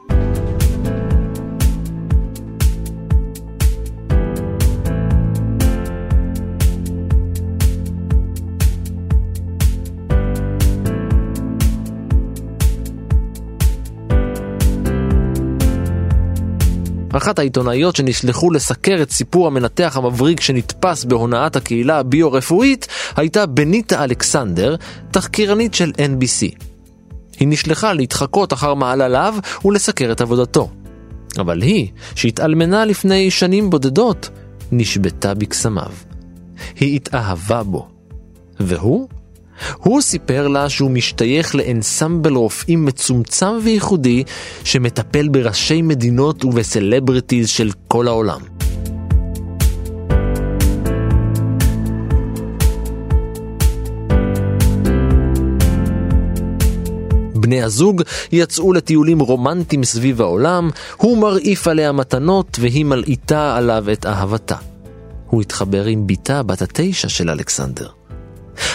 אחת 17.25 17.39
העיתונאיות 17.39 17.97
שנשלחו 17.97 18.51
לסקר 18.51 19.03
את 19.03 19.11
סיפור 19.11 19.47
המנתח 19.47 19.97
המבריק 19.97 20.41
שנתפס 20.41 21.05
בהונאת 21.05 21.57
הקהילה 21.57 21.99
הביו-רפואית 21.99 22.87
הייתה 23.17 23.47
בניטה 23.47 24.05
אלכסנדר, 24.05 24.77
תחקירנית 25.11 25.75
של 25.75 25.93
NBC. 25.97 26.59
היא 27.41 27.49
נשלחה 27.49 27.93
להתחקות 27.93 28.53
אחר 28.53 28.75
מעלליו 28.75 29.35
ולסקר 29.65 30.13
את 30.13 30.21
עבודתו. 30.21 30.71
אבל 31.39 31.63
היא, 31.63 31.89
שהתאלמנה 32.15 32.85
לפני 32.85 33.31
שנים 33.31 33.71
בודדות, 33.71 34.31
נשבתה 34.73 35.35
בקסמיו. 35.35 35.93
היא 36.81 36.97
התאהבה 36.97 37.63
בו. 37.63 37.89
והוא 38.61 39.09
הוא 39.79 40.01
סיפר 40.01 40.49
לה 40.49 40.69
שהוא 40.69 40.91
משתייך 40.91 41.55
לאנסמבל 41.55 42.35
רופאים 42.35 42.85
מצומצם 42.85 43.59
וייחודי 43.65 44.25
שמטפל 44.65 45.29
בראשי 45.29 45.83
מדינות 45.83 46.45
ובסלבריטיז 46.45 47.49
של 47.49 47.71
כל 47.89 48.09
העולם. 48.09 48.41
בני 57.35 57.63
הזוג 57.63 58.03
יצאו 58.33 58.73
לטיולים 58.73 59.21
רומנטיים 59.21 59.85
סביב 59.85 60.21
העולם, 60.21 60.71
הוא 60.97 61.19
מרעיף 61.19 61.69
עליה 61.69 61.93
מתנות 61.93 62.59
והיא 62.61 62.85
מלעיטה 62.85 63.57
עליו 63.57 63.85
את 63.93 64.07
אהבתה. 64.07 64.57
הוא 65.27 65.43
התחבר 65.43 65.85
עם 65.85 66.07
בתה 66.07 66.43
בת 66.43 66.63
התשע 66.63 67.09
של 67.09 67.31
אלכסנדר. 67.31 68.04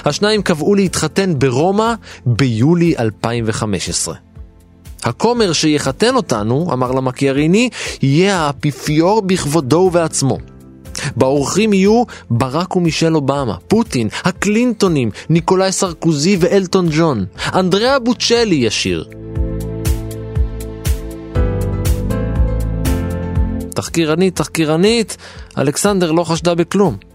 השניים 0.05 0.41
קבעו 0.41 0.75
להתחתן 0.75 1.39
ברומא 1.39 1.93
ביולי 2.25 2.93
2015. 2.99 4.15
הכומר 5.03 5.53
שיחתן 5.53 6.15
אותנו, 6.15 6.69
אמר 6.73 6.91
למקיאריני, 6.91 7.69
יהיה 8.01 8.37
האפיפיור 8.37 9.21
בכבודו 9.21 9.77
ובעצמו. 9.77 10.37
באורחים 11.15 11.73
יהיו 11.73 12.03
ברק 12.29 12.75
ומישל 12.75 13.15
אובמה, 13.15 13.55
פוטין, 13.67 14.07
הקלינטונים, 14.23 15.11
ניקולאי 15.29 15.71
סרקוזי 15.71 16.37
ואלטון 16.39 16.87
ג'ון. 16.91 17.25
אנדריאה 17.53 17.99
בוצ'לי 17.99 18.55
ישיר. 18.55 19.09
תחקירנית, 23.75 24.35
תחקירנית, 24.35 25.17
אלכסנדר 25.57 26.11
לא 26.11 26.23
חשדה 26.23 26.55
בכלום. 26.55 27.08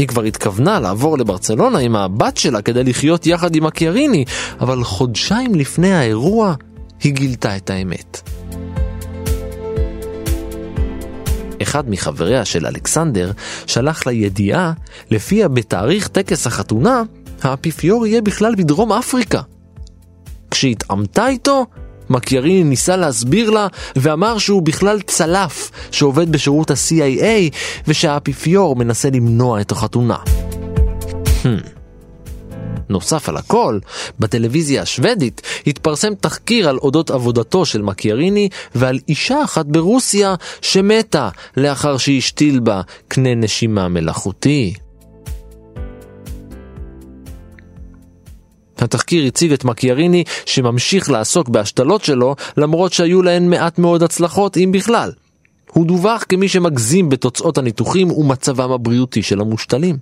היא 0.00 0.08
כבר 0.08 0.22
התכוונה 0.22 0.80
לעבור 0.80 1.18
לברצלונה 1.18 1.78
עם 1.78 1.96
הבת 1.96 2.36
שלה 2.36 2.62
כדי 2.62 2.84
לחיות 2.84 3.26
יחד 3.26 3.54
עם 3.54 3.66
אקיאריני, 3.66 4.24
אבל 4.60 4.84
חודשיים 4.84 5.54
לפני 5.54 5.92
האירוע 5.92 6.54
היא 7.02 7.12
גילתה 7.12 7.56
את 7.56 7.70
האמת. 7.70 8.20
אחד 11.62 11.90
מחבריה 11.90 12.44
של 12.44 12.66
אלכסנדר 12.66 13.32
שלח 13.66 14.06
לה 14.06 14.12
ידיעה 14.12 14.72
לפיה 15.10 15.48
בתאריך 15.48 16.08
טקס 16.08 16.46
החתונה, 16.46 17.02
האפיפיור 17.42 18.06
יהיה 18.06 18.22
בכלל 18.22 18.54
בדרום 18.54 18.92
אפריקה. 18.92 19.40
כשהתעמתה 20.50 21.28
איתו, 21.28 21.66
מקיאריני 22.10 22.64
ניסה 22.64 22.96
להסביר 22.96 23.50
לה 23.50 23.66
ואמר 23.96 24.38
שהוא 24.38 24.62
בכלל 24.62 25.00
צלף 25.00 25.70
שעובד 25.90 26.32
בשירות 26.32 26.70
ה-CIA 26.70 27.54
ושהאפיפיור 27.88 28.76
מנסה 28.76 29.10
למנוע 29.10 29.60
את 29.60 29.72
החתונה. 29.72 30.16
Hmm. 31.42 31.46
נוסף 32.88 33.28
על 33.28 33.36
הכל, 33.36 33.78
בטלוויזיה 34.18 34.82
השוודית 34.82 35.42
התפרסם 35.66 36.14
תחקיר 36.14 36.68
על 36.68 36.76
אודות 36.78 37.10
עבודתו 37.10 37.66
של 37.66 37.82
מקיאריני 37.82 38.48
ועל 38.74 38.98
אישה 39.08 39.44
אחת 39.44 39.66
ברוסיה 39.66 40.34
שמתה 40.62 41.28
לאחר 41.56 41.96
שהשתיל 41.96 42.60
בה 42.60 42.80
קנה 43.08 43.34
נשימה 43.34 43.88
מלאכותי. 43.88 44.74
התחקיר 48.82 49.26
הציג 49.26 49.52
את 49.52 49.64
מקיאריני 49.64 50.24
שממשיך 50.46 51.10
לעסוק 51.10 51.48
בהשתלות 51.48 52.04
שלו 52.04 52.36
למרות 52.56 52.92
שהיו 52.92 53.22
להן 53.22 53.50
מעט 53.50 53.78
מאוד 53.78 54.02
הצלחות 54.02 54.56
אם 54.56 54.72
בכלל. 54.72 55.12
הוא 55.72 55.86
דווח 55.86 56.24
כמי 56.28 56.48
שמגזים 56.48 57.08
בתוצאות 57.08 57.58
הניתוחים 57.58 58.10
ומצבם 58.10 58.72
הבריאותי 58.72 59.22
של 59.22 59.40
המושתלים. 59.40 59.96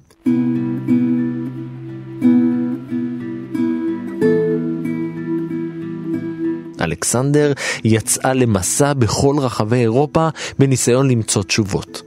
אלכסנדר 6.81 7.53
יצאה 7.85 8.35
למסע 8.35 8.93
בכל 8.93 9.37
רחבי 9.39 9.77
אירופה 9.77 10.29
בניסיון 10.59 11.11
למצוא 11.11 11.43
תשובות. 11.43 12.03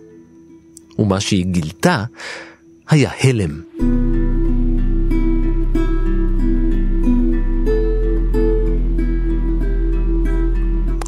ומה 0.99 1.19
שהיא 1.19 1.45
גילתה 1.45 2.03
היה 2.89 3.11
הלם. 3.23 3.61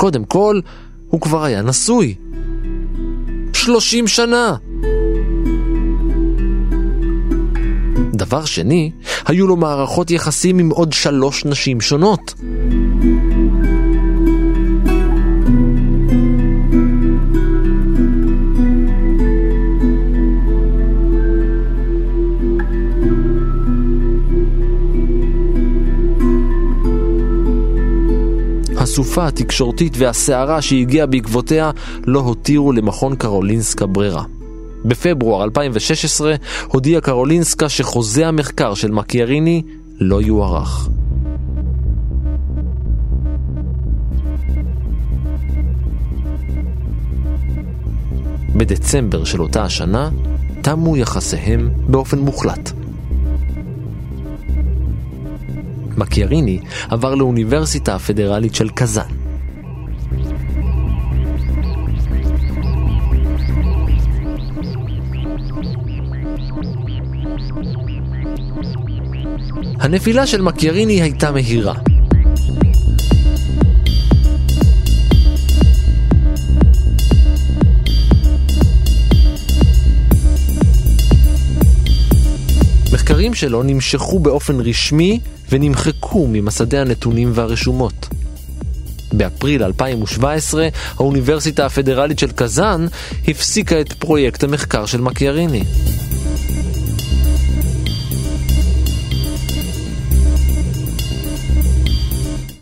קודם 0.04 0.26
כל, 0.26 0.60
הוא 1.08 1.22
כבר 1.22 1.44
היה 1.44 1.62
נשוי. 1.62 2.16
שלושים 3.54 4.08
שנה! 4.08 4.56
דבר 8.14 8.46
שני, 8.46 8.92
היו 9.26 9.48
לו 9.48 9.56
מערכות 9.56 10.12
יחסים 10.12 10.60
עם 10.60 10.70
עוד 10.70 10.94
שלוש 10.94 11.46
נשים 11.46 11.82
שונות. 11.82 12.34
הסופה 28.94 29.28
התקשורתית 29.28 29.94
והסערה 29.98 30.62
שהגיעה 30.62 31.06
בעקבותיה 31.06 31.72
לא 32.06 32.20
הותירו 32.20 32.72
למכון 32.72 33.16
קרולינסקה 33.16 33.86
ברירה. 33.86 34.24
בפברואר 34.86 35.44
2016 35.44 36.36
הודיעה 36.68 37.02
קרולינסקה 37.02 37.70
שחוזה 37.70 38.28
המחקר 38.28 38.74
של 38.74 38.92
מקיאריני 38.92 39.62
לא 40.00 40.22
יוארך. 40.22 40.90
בדצמבר 48.56 49.24
של 49.24 49.42
אותה 49.42 49.64
השנה 49.64 50.10
תמו 50.62 50.98
יחסיהם 50.98 51.70
באופן 51.88 52.20
מוחלט. 52.20 52.83
מקיאריני 55.98 56.60
עבר 56.90 57.16
לאוניברסיטה 57.16 57.96
הפדרלית 57.96 58.56
של 58.56 58.70
קזאן. 58.70 59.04
הנפילה 69.80 70.28
של 70.28 70.42
מקיאריני 70.42 71.02
הייתה 71.02 71.32
מהירה. 71.32 71.74
מחקרים 83.14 83.34
שלו 83.34 83.64
נמשכו 83.64 84.20
באופן 84.20 84.60
רשמי 84.60 85.20
ונמחקו 85.50 86.28
ממסדי 86.28 86.78
הנתונים 86.78 87.32
והרשומות. 87.34 88.08
באפריל 89.12 89.64
2017 89.64 90.68
האוניברסיטה 90.96 91.66
הפדרלית 91.66 92.20
של 92.20 92.32
קזאן 92.32 92.86
הפסיקה 93.28 93.82
את 93.82 93.94
פרויקט 93.94 94.44
המחקר 94.44 94.86
של 94.86 95.02
מקיאריני. 95.02 95.64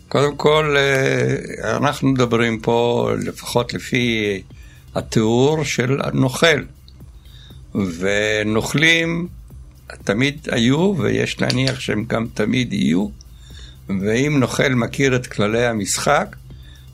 קודם 0.08 0.36
כל, 0.36 0.76
אה, 0.78 1.76
אנחנו 1.76 2.08
מדברים 2.08 2.60
פה, 2.60 3.10
לפחות 3.26 3.74
לפי 3.74 4.42
התיאור 4.94 5.64
של 5.64 5.98
נוכל. 6.12 6.62
ונוכלים 7.74 9.28
תמיד 10.04 10.48
היו, 10.50 10.94
ויש 10.98 11.40
להניח 11.40 11.80
שהם 11.80 12.04
גם 12.08 12.26
תמיד 12.34 12.72
יהיו. 12.72 13.08
ואם 13.88 14.40
נוכל 14.40 14.68
מכיר 14.68 15.16
את 15.16 15.26
כללי 15.26 15.66
המשחק, 15.66 16.36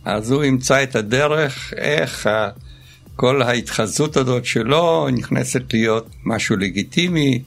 אז 0.04 0.30
הוא 0.30 0.44
ימצא 0.44 0.82
את 0.82 0.96
הדרך 0.96 1.72
איך 1.76 2.28
כל 3.16 3.42
ההתחזות 3.42 4.16
הזאת 4.16 4.44
שלו 4.44 5.08
נכנסת 5.12 5.72
להיות 5.72 6.08
משהו 6.24 6.56
לגיטימי. 6.56 7.42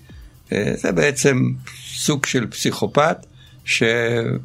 אה, 0.52 0.74
זה 0.76 0.92
בעצם 0.92 1.52
סוג 1.94 2.26
של 2.26 2.48
פסיכופת 2.48 3.18
ש, 3.66 3.84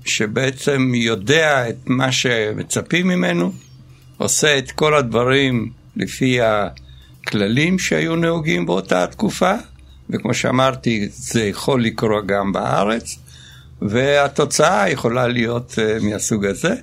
שבעצם 0.04 0.92
יודע 0.94 1.68
את 1.68 1.76
מה 1.86 2.12
שמצפים 2.12 3.08
ממנו, 3.08 3.52
עושה 4.16 4.58
את 4.58 4.70
כל 4.70 4.94
הדברים 4.94 5.70
לפי 5.96 6.38
הכללים 6.40 7.78
שהיו 7.78 8.16
נהוגים 8.16 8.66
באותה 8.66 9.06
תקופה, 9.06 9.54
וכמו 10.10 10.34
שאמרתי, 10.34 11.08
זה 11.10 11.44
יכול 11.44 11.82
לקרות 11.82 12.26
גם 12.26 12.52
בארץ, 12.52 13.18
והתוצאה 13.82 14.90
יכולה 14.90 15.26
להיות 15.26 15.72
uh, 15.72 16.04
מהסוג 16.04 16.46
הזה, 16.46 16.74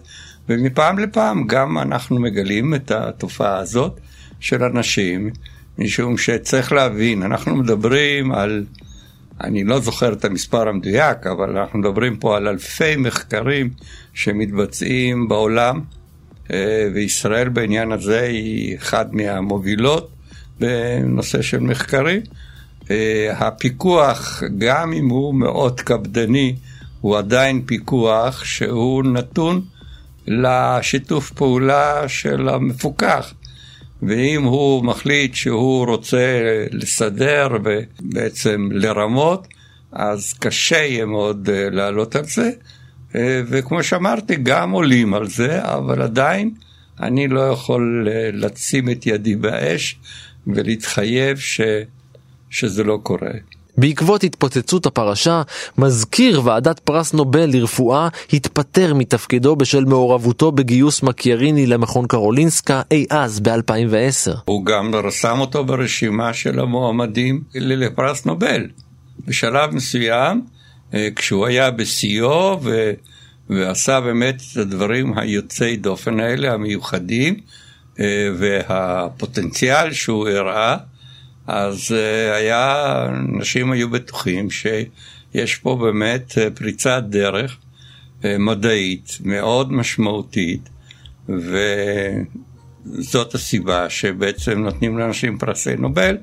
ומפעם 0.50 1.00
לפעם 1.00 1.48
גם 1.48 1.78
אנחנו 1.78 2.20
מגלים 2.20 2.76
את 2.76 2.92
התופעה 2.92 3.58
הזאת 3.58 4.00
של 4.40 4.64
אנשים, 4.64 5.30
משום 5.78 6.18
שצריך 6.18 6.72
להבין, 6.72 7.24
אנחנו 7.24 7.56
מדברים 7.56 8.32
על 8.32 8.66
אני 9.42 9.64
לא 9.64 9.80
זוכר 9.80 10.14
את 10.14 10.26
המספר 10.26 10.68
המדויק, 10.68 11.28
אבל 11.28 11.58
אנחנו 11.58 11.80
מדברים 11.80 12.18
פה 12.18 12.38
על 12.38 12.48
אלפי 12.48 12.96
מחקרים 12.96 13.70
שמתבצעים 14.14 15.28
בעולם, 15.28 15.82
אה, 16.52 16.88
וישראל 16.94 17.50
בעניין 17.50 17.92
הזה 17.92 18.22
היא 18.22 18.78
אחת 18.78 19.08
מהמובילות 19.12 20.10
בנושא 20.60 21.42
של 21.42 21.60
מחקרים. 21.60 22.22
אה, 22.92 23.34
הפיקוח, 23.38 24.44
גם 24.58 24.94
אם 24.94 25.10
הוא 25.10 25.36
מאוד 25.36 25.82
קפדני, 25.82 26.56
הוא 27.02 27.18
עדיין 27.18 27.62
פיקוח 27.66 28.44
שהוא 28.44 29.04
נתון 29.04 29.62
לשיתוף 30.28 31.32
פעולה 31.32 32.10
של 32.10 32.50
המפוקח. 32.50 33.34
ואם 34.02 34.44
הוא 34.44 34.86
מחליט 34.86 35.36
שהוא 35.36 35.86
רוצה 35.86 36.42
לסדר 36.72 37.48
ובעצם 37.64 38.70
לרמות, 38.72 39.48
אז 39.92 40.34
קשה 40.40 40.76
יהיה 40.78 41.06
מאוד 41.06 41.50
אה, 41.54 41.70
לעלות 41.70 42.16
על 42.16 42.26
זה. 42.26 42.52
אה, 43.16 43.42
וכמו 43.48 43.84
שאמרתי, 43.84 44.36
גם 44.36 44.72
עולים 44.72 45.14
על 45.14 45.28
זה, 45.28 45.60
אבל 45.64 46.02
עדיין 46.02 46.52
אני 47.00 47.28
לא 47.28 47.42
יכול 47.42 48.08
לשים 48.34 48.90
את 48.90 49.06
ידי 49.06 49.36
באש 49.36 50.00
ולהתחייב 50.48 51.38
ש, 51.38 51.62
שזה 52.54 52.84
לא 52.84 53.00
קורה. 53.04 53.32
בעקבות 53.78 54.24
התפוצצות 54.24 54.86
הפרשה, 54.86 55.42
מזכיר 55.78 56.42
ועדת 56.44 56.80
פרס 56.80 57.14
נובל 57.14 57.50
לרפואה 57.54 58.08
התפטר 58.34 58.94
מתפקידו 58.94 59.56
בשל 59.56 59.86
מעורבותו 59.86 60.52
בגיוס 60.52 61.04
מקיאריני 61.04 61.66
למכון 61.66 62.08
קרולינסקה 62.08 62.82
אי 62.92 63.06
אז 63.10 63.40
ב-2010. 63.40 64.38
הוא 64.46 64.66
גם 64.66 64.92
שם 65.12 65.40
אותו 65.40 65.66
ברשימה 65.66 66.34
של 66.34 66.60
המועמדים 66.60 67.42
לפרס 67.56 68.26
נובל. 68.26 68.68
בשלב 69.28 69.74
מסוים, 69.74 70.42
אה, 70.94 71.08
כשהוא 71.16 71.46
היה 71.46 71.72
בשיאו 71.72 72.60
ו... 72.64 72.92
ועשה 73.50 74.02
באמת 74.02 74.42
את 74.52 74.58
הדברים 74.58 75.18
היוצאי 75.18 75.76
דופן 75.76 76.20
האלה, 76.20 76.54
המיוחדים, 76.54 77.36
אה, 78.00 78.30
והפוטנציאל 78.38 79.94
שהוא 79.94 80.28
הראה, 80.30 80.78
אז 81.48 81.92
אה, 81.92 82.36
היה, 82.36 83.06
אנשים 83.36 83.72
היו 83.72 83.90
בטוחים 83.90 84.48
שיש 84.52 85.56
פה 85.56 85.78
באמת 85.82 86.38
אה, 86.38 86.50
פריצת 86.50 87.04
דרך 87.10 87.58
אה, 88.26 88.38
מדעית 88.38 89.18
מאוד 89.24 89.72
משמעותית, 89.72 90.70
וזאת 92.86 93.36
הסיבה 93.36 93.90
שבעצם 93.90 94.60
נותנים 94.60 94.98
לאנשים 94.98 95.38
פרסי 95.38 95.76
נובל, 95.76 96.18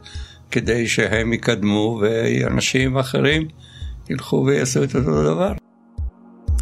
כדי 0.51 0.89
שהם 0.89 1.33
יקדמו 1.33 2.01
ואנשים 2.03 2.99
אחרים 2.99 3.49
ילכו 4.11 4.45
ויעשו 4.47 4.85
את 4.85 4.97
אותו 4.97 5.23
דבר. 5.23 5.53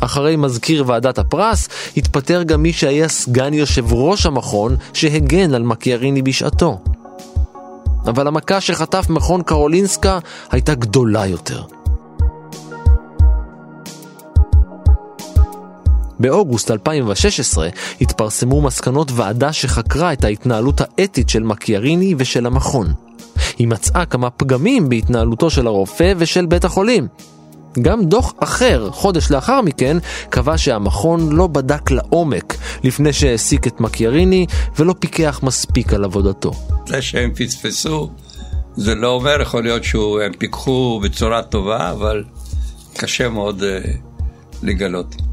אחרי 0.00 0.36
מזכיר 0.36 0.84
ועדת 0.86 1.18
הפרס, 1.18 1.68
התפטר 1.96 2.42
גם 2.42 2.62
מי 2.62 2.72
שהיה 2.72 3.08
סגן 3.08 3.54
יושב 3.54 3.92
ראש 3.92 4.26
המכון 4.26 4.76
שהגן 4.94 5.54
על 5.54 5.62
מקיאריני 5.62 6.22
בשעתו. 6.22 6.80
אבל 8.08 8.26
המכה 8.26 8.60
שחטף 8.60 9.06
מכון 9.10 9.42
קרולינסקה 9.42 10.18
הייתה 10.50 10.74
גדולה 10.74 11.26
יותר. 11.26 11.62
באוגוסט 16.20 16.70
2016 16.70 17.68
התפרסמו 18.00 18.60
מסקנות 18.60 19.12
ועדה 19.12 19.52
שחקרה 19.52 20.12
את 20.12 20.24
ההתנהלות 20.24 20.80
האתית 20.80 21.28
של 21.28 21.42
מקיאריני 21.42 22.14
ושל 22.18 22.46
המכון. 22.46 22.92
היא 23.58 23.68
מצאה 23.68 24.06
כמה 24.06 24.30
פגמים 24.30 24.88
בהתנהלותו 24.88 25.50
של 25.50 25.66
הרופא 25.66 26.12
ושל 26.16 26.46
בית 26.46 26.64
החולים, 26.64 27.08
גם 27.82 28.04
דוח 28.04 28.34
אחר, 28.38 28.90
חודש 28.90 29.30
לאחר 29.30 29.60
מכן, 29.60 29.96
קבע 30.30 30.58
שהמכון 30.58 31.32
לא 31.32 31.46
בדק 31.46 31.90
לעומק 31.90 32.56
לפני 32.84 33.12
שהעסיק 33.12 33.66
את 33.66 33.80
מקיאריני 33.80 34.46
ולא 34.78 34.94
פיקח 34.98 35.40
מספיק 35.42 35.92
על 35.92 36.04
עבודתו. 36.04 36.52
זה 36.86 37.02
שהם 37.02 37.34
פספסו 37.34 38.10
זה 38.76 38.94
לא 38.94 39.08
אומר, 39.08 39.40
יכול 39.40 39.62
להיות 39.62 39.84
שהם 39.84 40.32
פיקחו 40.38 41.00
בצורה 41.02 41.42
טובה, 41.42 41.90
אבל 41.90 42.24
קשה 42.96 43.28
מאוד 43.28 43.62
uh, 43.62 43.88
לגלות. 44.62 45.27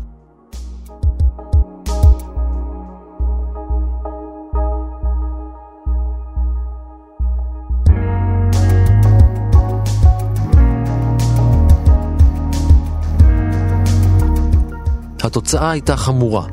התוצאה 15.26 15.72
הייתה 15.72 15.98
חמורה. 15.98 16.46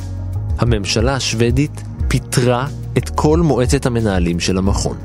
הממשלה 0.58 1.14
השוודית 1.14 1.82
פיטרה 2.08 2.66
את 2.98 3.10
כל 3.14 3.40
מועצת 3.40 3.86
המנהלים 3.86 4.40
של 4.40 4.58
המכון. 4.58 4.96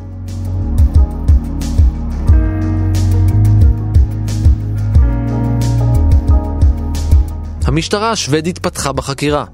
המשטרה 7.65 8.11
השוודית 8.11 8.59
פתחה 8.59 8.91
בחקירה. 8.91 9.45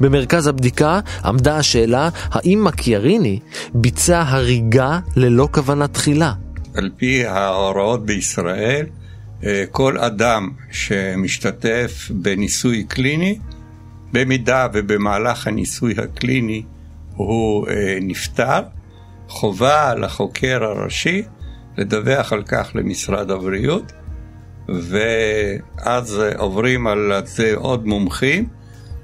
במרכז 0.00 0.46
הבדיקה 0.46 1.00
עמדה 1.24 1.56
השאלה 1.56 2.08
האם 2.30 2.64
מקיאריני 2.64 3.38
ביצע 3.74 4.24
הריגה 4.26 4.98
ללא 5.16 5.48
כוונה 5.52 5.88
תחילה. 5.88 6.32
על 6.74 6.90
פי 6.96 7.26
ההוראות 7.26 8.06
בישראל, 8.06 8.86
כל 9.70 9.98
אדם 9.98 10.50
שמשתתף 10.70 12.10
בניסוי 12.10 12.84
קליני, 12.84 13.38
במידה 14.12 14.68
ובמהלך 14.72 15.46
הניסוי 15.46 15.94
הקליני 15.98 16.62
הוא 17.14 17.68
אה, 17.68 17.98
נפטר, 18.00 18.60
חובה 19.28 19.90
על 19.90 20.04
החוקר 20.04 20.64
הראשי 20.64 21.22
לדווח 21.78 22.32
על 22.32 22.42
כך 22.42 22.70
למשרד 22.74 23.30
הבריאות, 23.30 23.92
ואז 24.68 26.22
עוברים 26.36 26.86
על 26.86 27.12
זה 27.24 27.54
עוד 27.56 27.86
מומחים 27.86 28.48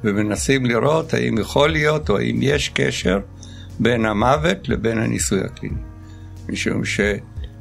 ומנסים 0.05 0.67
לראות 0.67 1.15
האם 1.15 1.39
יכול 1.39 1.71
להיות 1.71 2.11
או 2.11 2.19
האם 2.19 2.39
יש 2.43 2.69
קשר 2.69 3.19
בין 3.79 4.07
המוות 4.07 4.69
לבין 4.69 4.99
הניסוי 4.99 5.41
הקליני. 5.41 5.81
משום 6.49 6.85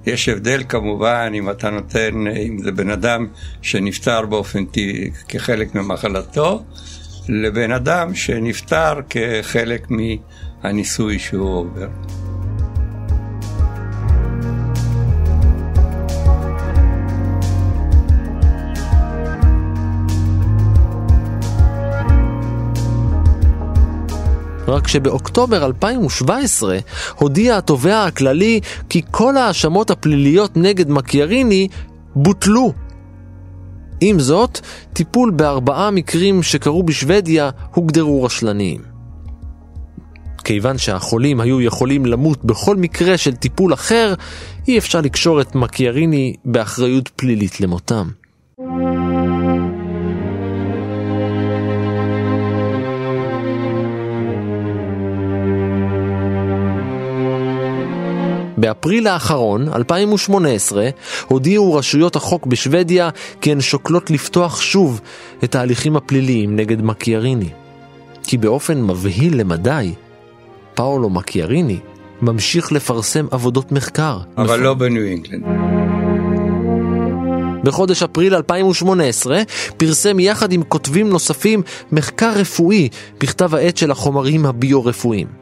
שיש 0.06 0.30
הבדל 0.30 0.64
כמובן 0.70 1.32
אם 1.36 1.50
אתה 1.50 1.70
נותן, 1.70 2.28
אם 2.28 2.58
זה 2.64 2.72
בן 2.72 2.90
אדם 2.90 3.28
שנפטר 3.62 4.26
באופן 4.26 4.66
טבעי 4.66 5.12
כחלק 5.28 5.76
ממחלתו, 5.76 6.64
לבן 7.30 7.72
אדם 7.72 8.16
שנפטר 8.16 8.94
כחלק 9.10 9.88
מהניסוי 10.64 11.20
שהוא 11.20 11.50
עובר. 11.50 11.88
רק 24.72 24.88
שבאוקטובר 24.88 25.66
2017 25.66 26.78
הודיע 27.16 27.58
התובע 27.58 28.04
הכללי 28.04 28.60
כי 28.90 29.02
כל 29.12 29.38
ההאשמות 29.38 29.92
הפליליות 29.92 30.58
נגד 30.58 30.90
מקיאריני 30.90 31.68
בוטלו. 32.16 32.74
עם 34.02 34.20
זאת, 34.20 34.60
טיפול 34.94 35.32
בארבעה 35.32 35.92
מקרים 35.92 36.44
שקרו 36.44 36.84
בשוודיה 36.84 37.50
הוגדרו 37.74 38.24
רשלניים. 38.24 38.82
כיוון 40.44 40.78
שהחולים 40.78 41.42
היו 41.42 41.62
יכולים 41.62 42.06
למות 42.06 42.46
בכל 42.46 42.76
מקרה 42.76 43.18
של 43.18 43.36
טיפול 43.36 43.74
אחר, 43.74 44.14
אי 44.68 44.78
אפשר 44.78 45.02
לקשור 45.02 45.42
את 45.42 45.56
מקיאריני 45.56 46.36
באחריות 46.46 47.10
פלילית 47.16 47.62
למותם. 47.62 48.08
באפריל 58.62 59.08
האחרון, 59.08 59.68
2018, 59.76 60.90
הודיעו 61.28 61.74
רשויות 61.74 62.16
החוק 62.16 62.46
בשוודיה 62.46 63.10
כי 63.42 63.52
הן 63.52 63.62
שוקלות 63.62 64.10
לפתוח 64.10 64.62
שוב 64.62 65.02
את 65.44 65.56
ההליכים 65.56 65.96
הפליליים 65.96 66.56
נגד 66.56 66.82
מקיאריני. 66.82 67.50
כי 68.24 68.38
באופן 68.38 68.82
מבהיל 68.82 69.40
למדי, 69.40 69.94
פאולו 70.74 71.10
מקיאריני 71.10 71.80
ממשיך 72.22 72.72
לפרסם 72.72 73.28
עבודות 73.32 73.72
מחקר. 73.72 74.18
אבל 74.38 74.46
נכון. 74.46 74.60
לא 74.60 74.74
בניו 74.74 75.04
אינגלנד. 75.04 75.44
בחודש 77.64 78.04
אפריל 78.04 78.36
2018 78.36 79.42
פרסם 79.78 80.20
יחד 80.20 80.52
עם 80.54 80.64
כותבים 80.64 81.10
נוספים 81.10 81.62
מחקר 81.92 82.34
רפואי 82.36 82.90
בכתב 83.20 83.56
העת 83.56 83.78
של 83.78 83.92
החומרים 83.92 84.46
הביו-רפואיים. 84.46 85.41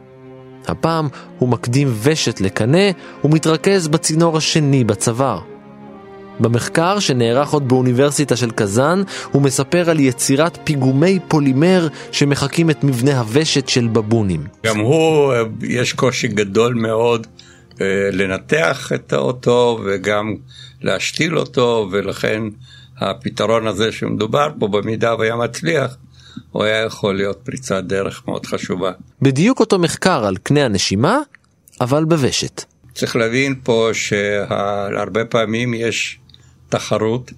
הפעם 0.67 1.07
הוא 1.39 1.49
מקדים 1.49 1.93
ושת 2.03 2.41
לקנה 2.41 2.91
ומתרכז 3.23 3.87
בצינור 3.87 4.37
השני 4.37 4.83
בצוואר. 4.83 5.39
במחקר 6.39 6.99
שנערך 6.99 7.49
עוד 7.49 7.67
באוניברסיטה 7.67 8.35
של 8.35 8.51
קזאן, 8.51 9.03
הוא 9.31 9.41
מספר 9.41 9.89
על 9.89 9.99
יצירת 9.99 10.57
פיגומי 10.63 11.19
פולימר 11.27 11.87
שמחקים 12.11 12.69
את 12.69 12.83
מבנה 12.83 13.19
הוושת 13.19 13.69
של 13.69 13.87
בבונים. 13.87 14.43
גם 14.65 14.79
הוא, 14.79 15.33
יש 15.61 15.93
קושי 15.93 16.27
גדול 16.27 16.73
מאוד 16.73 17.27
אה, 17.81 18.09
לנתח 18.11 18.91
את 18.95 19.13
האוטו 19.13 19.79
וגם 19.85 20.35
להשתיל 20.81 21.37
אותו, 21.37 21.87
ולכן 21.91 22.43
הפתרון 22.97 23.67
הזה 23.67 23.91
שמדובר 23.91 24.49
פה, 24.59 24.67
במידה 24.67 25.15
והיה 25.15 25.35
מצליח, 25.35 25.97
הוא 26.51 26.63
היה 26.63 26.81
יכול 26.81 27.15
להיות 27.15 27.37
פריצת 27.43 27.83
דרך 27.83 28.23
מאוד 28.27 28.45
חשובה. 28.45 28.91
בדיוק 29.21 29.59
אותו 29.59 29.79
מחקר 29.79 30.25
על 30.25 30.37
קנה 30.37 30.65
הנשימה, 30.65 31.19
אבל 31.81 32.05
בוושת. 32.05 32.63
צריך 32.93 33.15
להבין 33.15 33.55
פה 33.63 33.89
שהרבה 33.93 35.25
פעמים 35.25 35.73
יש 35.73 36.19
תחרות 36.69 37.31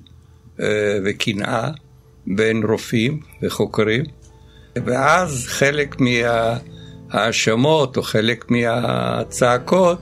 אה, 0.59 0.65
וקנאה 1.05 1.69
בין 2.27 2.63
רופאים 2.63 3.19
וחוקרים, 3.43 4.03
ואז 4.85 5.45
חלק 5.47 5.95
מההאשמות 7.11 7.97
או 7.97 8.03
חלק 8.03 8.51
מהצעקות 8.51 10.01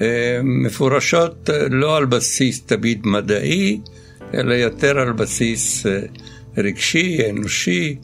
אה, 0.00 0.40
מפורשות 0.42 1.50
אה, 1.50 1.68
לא 1.70 1.96
על 1.96 2.04
בסיס 2.04 2.62
תמיד 2.66 3.06
מדעי, 3.06 3.80
אלא 4.34 4.54
יותר 4.54 4.98
על 4.98 5.12
בסיס 5.12 5.86
רגשי, 6.56 7.30
אנושי, 7.30 7.96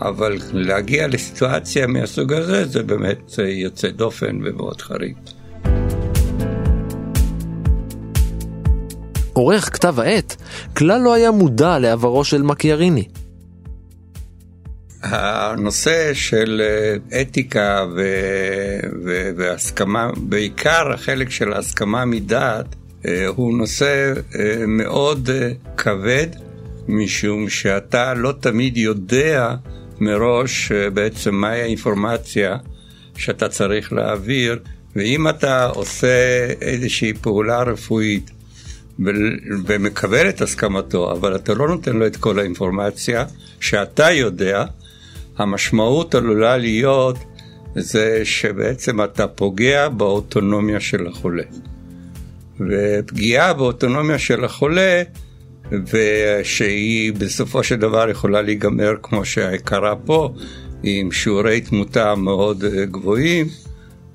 אבל 0.00 0.38
להגיע 0.52 1.08
לסיטואציה 1.08 1.86
מהסוג 1.86 2.32
הזה 2.32 2.64
זה 2.64 2.82
באמת 2.82 3.38
יוצא 3.38 3.88
דופן 3.88 4.40
ומאוד 4.44 4.82
חריג. 4.82 5.16
עורך 9.32 9.74
כתב 9.74 10.00
העת 10.00 10.36
כלל 10.76 11.00
לא 11.00 11.14
היה 11.14 11.30
מודע 11.30 11.78
לעברו 11.78 12.24
של 12.24 12.42
מקיאריני. 12.42 13.08
הנושא 15.02 16.14
של 16.14 16.62
אה, 16.64 17.20
אתיקה 17.20 17.84
ו... 17.96 18.02
ו... 19.04 19.30
והסכמה, 19.36 20.10
בעיקר 20.16 20.92
החלק 20.92 21.30
של 21.30 21.52
ההסכמה 21.52 22.04
מדעת, 22.04 22.66
אה, 23.06 23.26
הוא 23.26 23.58
נושא 23.58 24.12
אה, 24.38 24.66
מאוד 24.66 25.30
כבד, 25.76 26.26
משום 26.88 27.48
שאתה 27.48 28.14
לא 28.14 28.34
תמיד 28.40 28.76
יודע 28.76 29.54
מראש 30.00 30.72
אה, 30.72 30.90
בעצם 30.90 31.34
מהי 31.34 31.60
האינפורמציה 31.60 32.56
שאתה 33.16 33.48
צריך 33.48 33.92
להעביר, 33.92 34.58
ואם 34.96 35.28
אתה 35.28 35.66
עושה 35.66 36.46
איזושהי 36.60 37.12
פעולה 37.12 37.62
רפואית 37.62 38.30
ומקבל 39.66 40.28
את 40.28 40.40
הסכמתו, 40.40 41.12
אבל 41.12 41.36
אתה 41.36 41.54
לא 41.54 41.68
נותן 41.68 41.96
לו 41.96 42.06
את 42.06 42.16
כל 42.16 42.38
האינפורמציה 42.38 43.24
שאתה 43.60 44.10
יודע, 44.10 44.64
המשמעות 45.36 46.14
עלולה 46.14 46.56
להיות 46.56 47.16
זה 47.74 48.20
שבעצם 48.24 49.04
אתה 49.04 49.28
פוגע 49.28 49.88
באוטונומיה 49.88 50.80
של 50.80 51.06
החולה. 51.06 51.42
ופגיעה 52.60 53.52
באוטונומיה 53.52 54.18
של 54.18 54.44
החולה 54.44 55.02
ושהיא 55.70 57.12
בסופו 57.12 57.62
של 57.62 57.76
דבר 57.76 58.10
יכולה 58.10 58.42
להיגמר 58.42 58.92
כמו 59.02 59.24
שקרה 59.24 59.96
פה, 59.96 60.34
עם 60.82 61.12
שיעורי 61.12 61.60
תמותה 61.60 62.14
מאוד 62.14 62.64
אה, 62.64 62.84
גבוהים, 62.84 63.46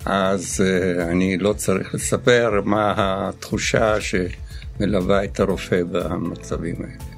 אז 0.05 0.63
אה, 0.65 1.11
אני 1.11 1.37
לא 1.37 1.53
צריך 1.53 1.95
לספר 1.95 2.61
מה 2.65 2.93
התחושה 2.97 3.95
שמלווה 4.01 5.23
את 5.23 5.39
הרופא 5.39 5.81
במצבים 5.91 6.75
האלה. 6.79 7.11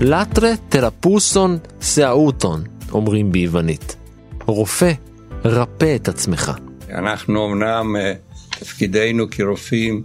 לטרה 0.00 0.50
תרפוסון 0.68 1.58
סאוטון, 1.80 2.64
אומרים 2.92 3.32
ביוונית. 3.32 3.96
רופא, 4.46 4.92
רפא 5.44 5.96
את 5.96 6.08
עצמך. 6.08 6.52
אנחנו 6.94 7.46
אמנם, 7.46 7.96
אה, 7.96 8.14
תפקידנו 8.50 9.30
כרופאים 9.30 10.02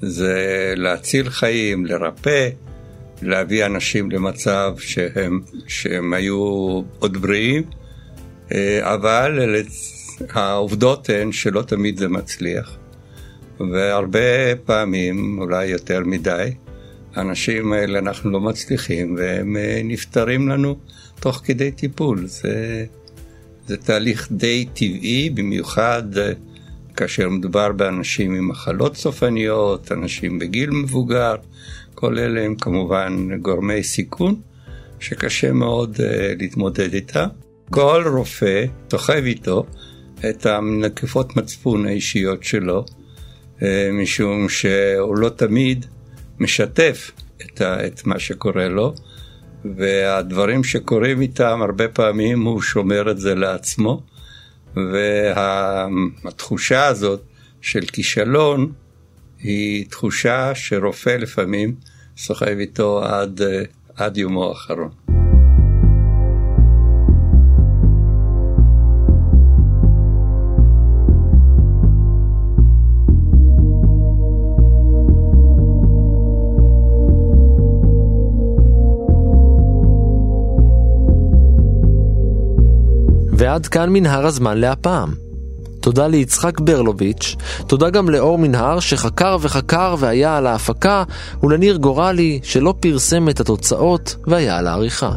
זה 0.00 0.72
להציל 0.76 1.30
חיים, 1.30 1.86
לרפא, 1.86 2.48
להביא 3.22 3.66
אנשים 3.66 4.10
למצב 4.10 4.74
שהם, 4.78 5.40
שהם 5.66 6.14
היו 6.14 6.38
עוד 6.98 7.16
בריאים, 7.16 7.62
אה, 8.52 8.94
אבל 8.94 9.64
העובדות 10.30 11.10
הן 11.10 11.32
שלא 11.32 11.62
תמיד 11.62 11.98
זה 11.98 12.08
מצליח. 12.08 12.76
והרבה 13.72 14.56
פעמים, 14.64 15.38
אולי 15.38 15.66
יותר 15.66 16.00
מדי, 16.04 16.50
האנשים 17.14 17.72
האלה 17.72 17.98
אנחנו 17.98 18.30
לא 18.30 18.40
מצליחים 18.40 19.14
והם 19.18 19.56
אה, 19.56 19.80
נפטרים 19.84 20.48
לנו 20.48 20.78
תוך 21.20 21.40
כדי 21.44 21.70
טיפול. 21.70 22.26
זה, 22.26 22.84
זה 23.68 23.76
תהליך 23.76 24.28
די 24.30 24.66
טבעי, 24.74 25.30
במיוחד 25.30 26.18
אה, 26.18 26.32
כאשר 26.96 27.28
מדובר 27.28 27.72
באנשים 27.72 28.34
עם 28.34 28.48
מחלות 28.48 28.96
סופניות, 28.96 29.92
אנשים 29.92 30.38
בגיל 30.38 30.70
מבוגר, 30.70 31.34
כל 31.94 32.18
אלה 32.18 32.44
הם 32.44 32.54
כמובן 32.54 33.28
גורמי 33.42 33.82
סיכון 33.82 34.40
שקשה 35.00 35.52
מאוד 35.52 35.96
uh, 35.96 36.00
להתמודד 36.38 36.94
איתם. 36.94 37.26
כל 37.70 38.04
רופא 38.06 38.64
סוחב 38.90 39.22
איתו 39.24 39.66
את 40.30 40.46
הנקיפות 40.46 41.36
מצפון 41.36 41.86
האישיות 41.86 42.44
שלו, 42.44 42.84
uh, 43.58 43.62
משום 43.92 44.48
שהוא 44.48 45.16
לא 45.16 45.28
תמיד 45.28 45.86
משתף 46.38 47.10
את 47.56 48.06
מה 48.06 48.18
שקורה 48.18 48.68
לו, 48.68 48.94
והדברים 49.64 50.64
שקורים 50.64 51.20
איתם, 51.20 51.62
הרבה 51.62 51.88
פעמים 51.88 52.42
הוא 52.42 52.62
שומר 52.62 53.10
את 53.10 53.18
זה 53.18 53.34
לעצמו, 53.34 54.02
והתחושה 56.24 56.86
הזאת 56.86 57.22
של 57.60 57.80
כישלון 57.80 58.72
היא 59.38 59.86
תחושה 59.90 60.54
שרופא 60.54 61.10
לפעמים 61.10 61.74
סוחב 62.16 62.46
איתו 62.46 63.04
עד, 63.04 63.40
עד 63.96 64.16
יומו 64.16 64.48
האחרון. 64.48 65.17
ועד 83.38 83.66
כאן 83.66 83.90
מנהר 83.90 84.26
הזמן 84.26 84.58
להפעם. 84.58 85.14
תודה 85.80 86.06
ליצחק 86.06 86.60
ברלוביץ', 86.60 87.36
תודה 87.66 87.90
גם 87.90 88.10
לאור 88.10 88.38
מנהר 88.38 88.80
שחקר 88.80 89.36
וחקר 89.40 89.94
והיה 89.98 90.36
על 90.36 90.46
ההפקה, 90.46 91.04
ולניר 91.42 91.76
גורלי 91.76 92.40
שלא 92.42 92.74
פרסם 92.80 93.28
את 93.28 93.40
התוצאות 93.40 94.16
והיה 94.26 94.58
על 94.58 94.66
העריכה. 94.66 95.10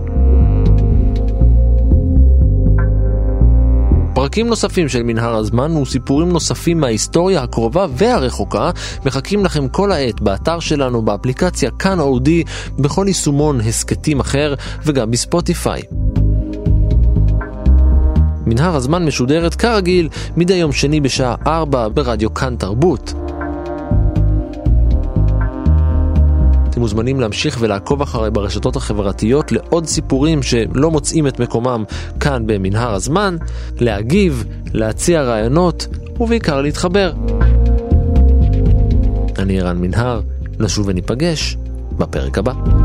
פרקים 4.14 4.48
נוספים 4.48 4.90
של 4.90 5.04
מנהר 5.04 5.36
הזמן 5.36 5.78
וסיפורים 5.78 6.30
נוספים 6.30 6.80
מההיסטוריה 6.80 7.44
הקרובה 7.44 7.86
והרחוקה 7.90 8.72
מחכים 9.06 9.46
לכם 9.46 9.68
כל 9.68 9.92
העת 9.92 10.22
באתר 10.22 10.60
שלנו, 10.60 11.02
באפליקציה 11.02 11.72
כאן 11.72 12.00
אודי, 12.00 12.44
בכל 12.80 13.06
יישומון 13.08 13.62
הסכתים 13.62 14.20
אחר 14.20 14.54
וגם 14.86 15.12
בספוטיפיי. 15.12 15.82
מנהר 18.52 18.76
הזמן 18.76 19.06
משודרת 19.06 19.56
כרגיל 19.56 20.10
מדי 20.38 20.54
יום 20.54 20.72
שני 20.72 21.02
בשעה 21.02 21.36
4 21.48 21.90
ברדיו 21.90 22.34
כאן 22.34 22.56
תרבות. 22.56 23.14
אתם 26.70 26.80
מוזמנים 26.80 27.20
להמשיך 27.20 27.58
ולעקוב 27.60 28.02
אחרי 28.02 28.32
ברשתות 28.32 28.76
החברתיות 28.76 29.52
לעוד 29.52 29.86
סיפורים 29.86 30.44
שלא 30.44 30.92
מוצאים 30.92 31.28
את 31.28 31.40
מקומם 31.40 31.84
כאן 32.20 32.44
במנהר 32.46 32.94
הזמן, 32.94 33.38
להגיב, 33.80 34.46
להציע 34.74 35.22
רעיונות 35.22 35.88
ובעיקר 36.20 36.62
להתחבר. 36.62 37.14
אני 39.40 39.62
ערן 39.62 39.78
מנהר, 39.78 40.22
נשוב 40.60 40.88
וניפגש 40.88 41.58
בפרק 41.98 42.38
הבא. 42.38 42.81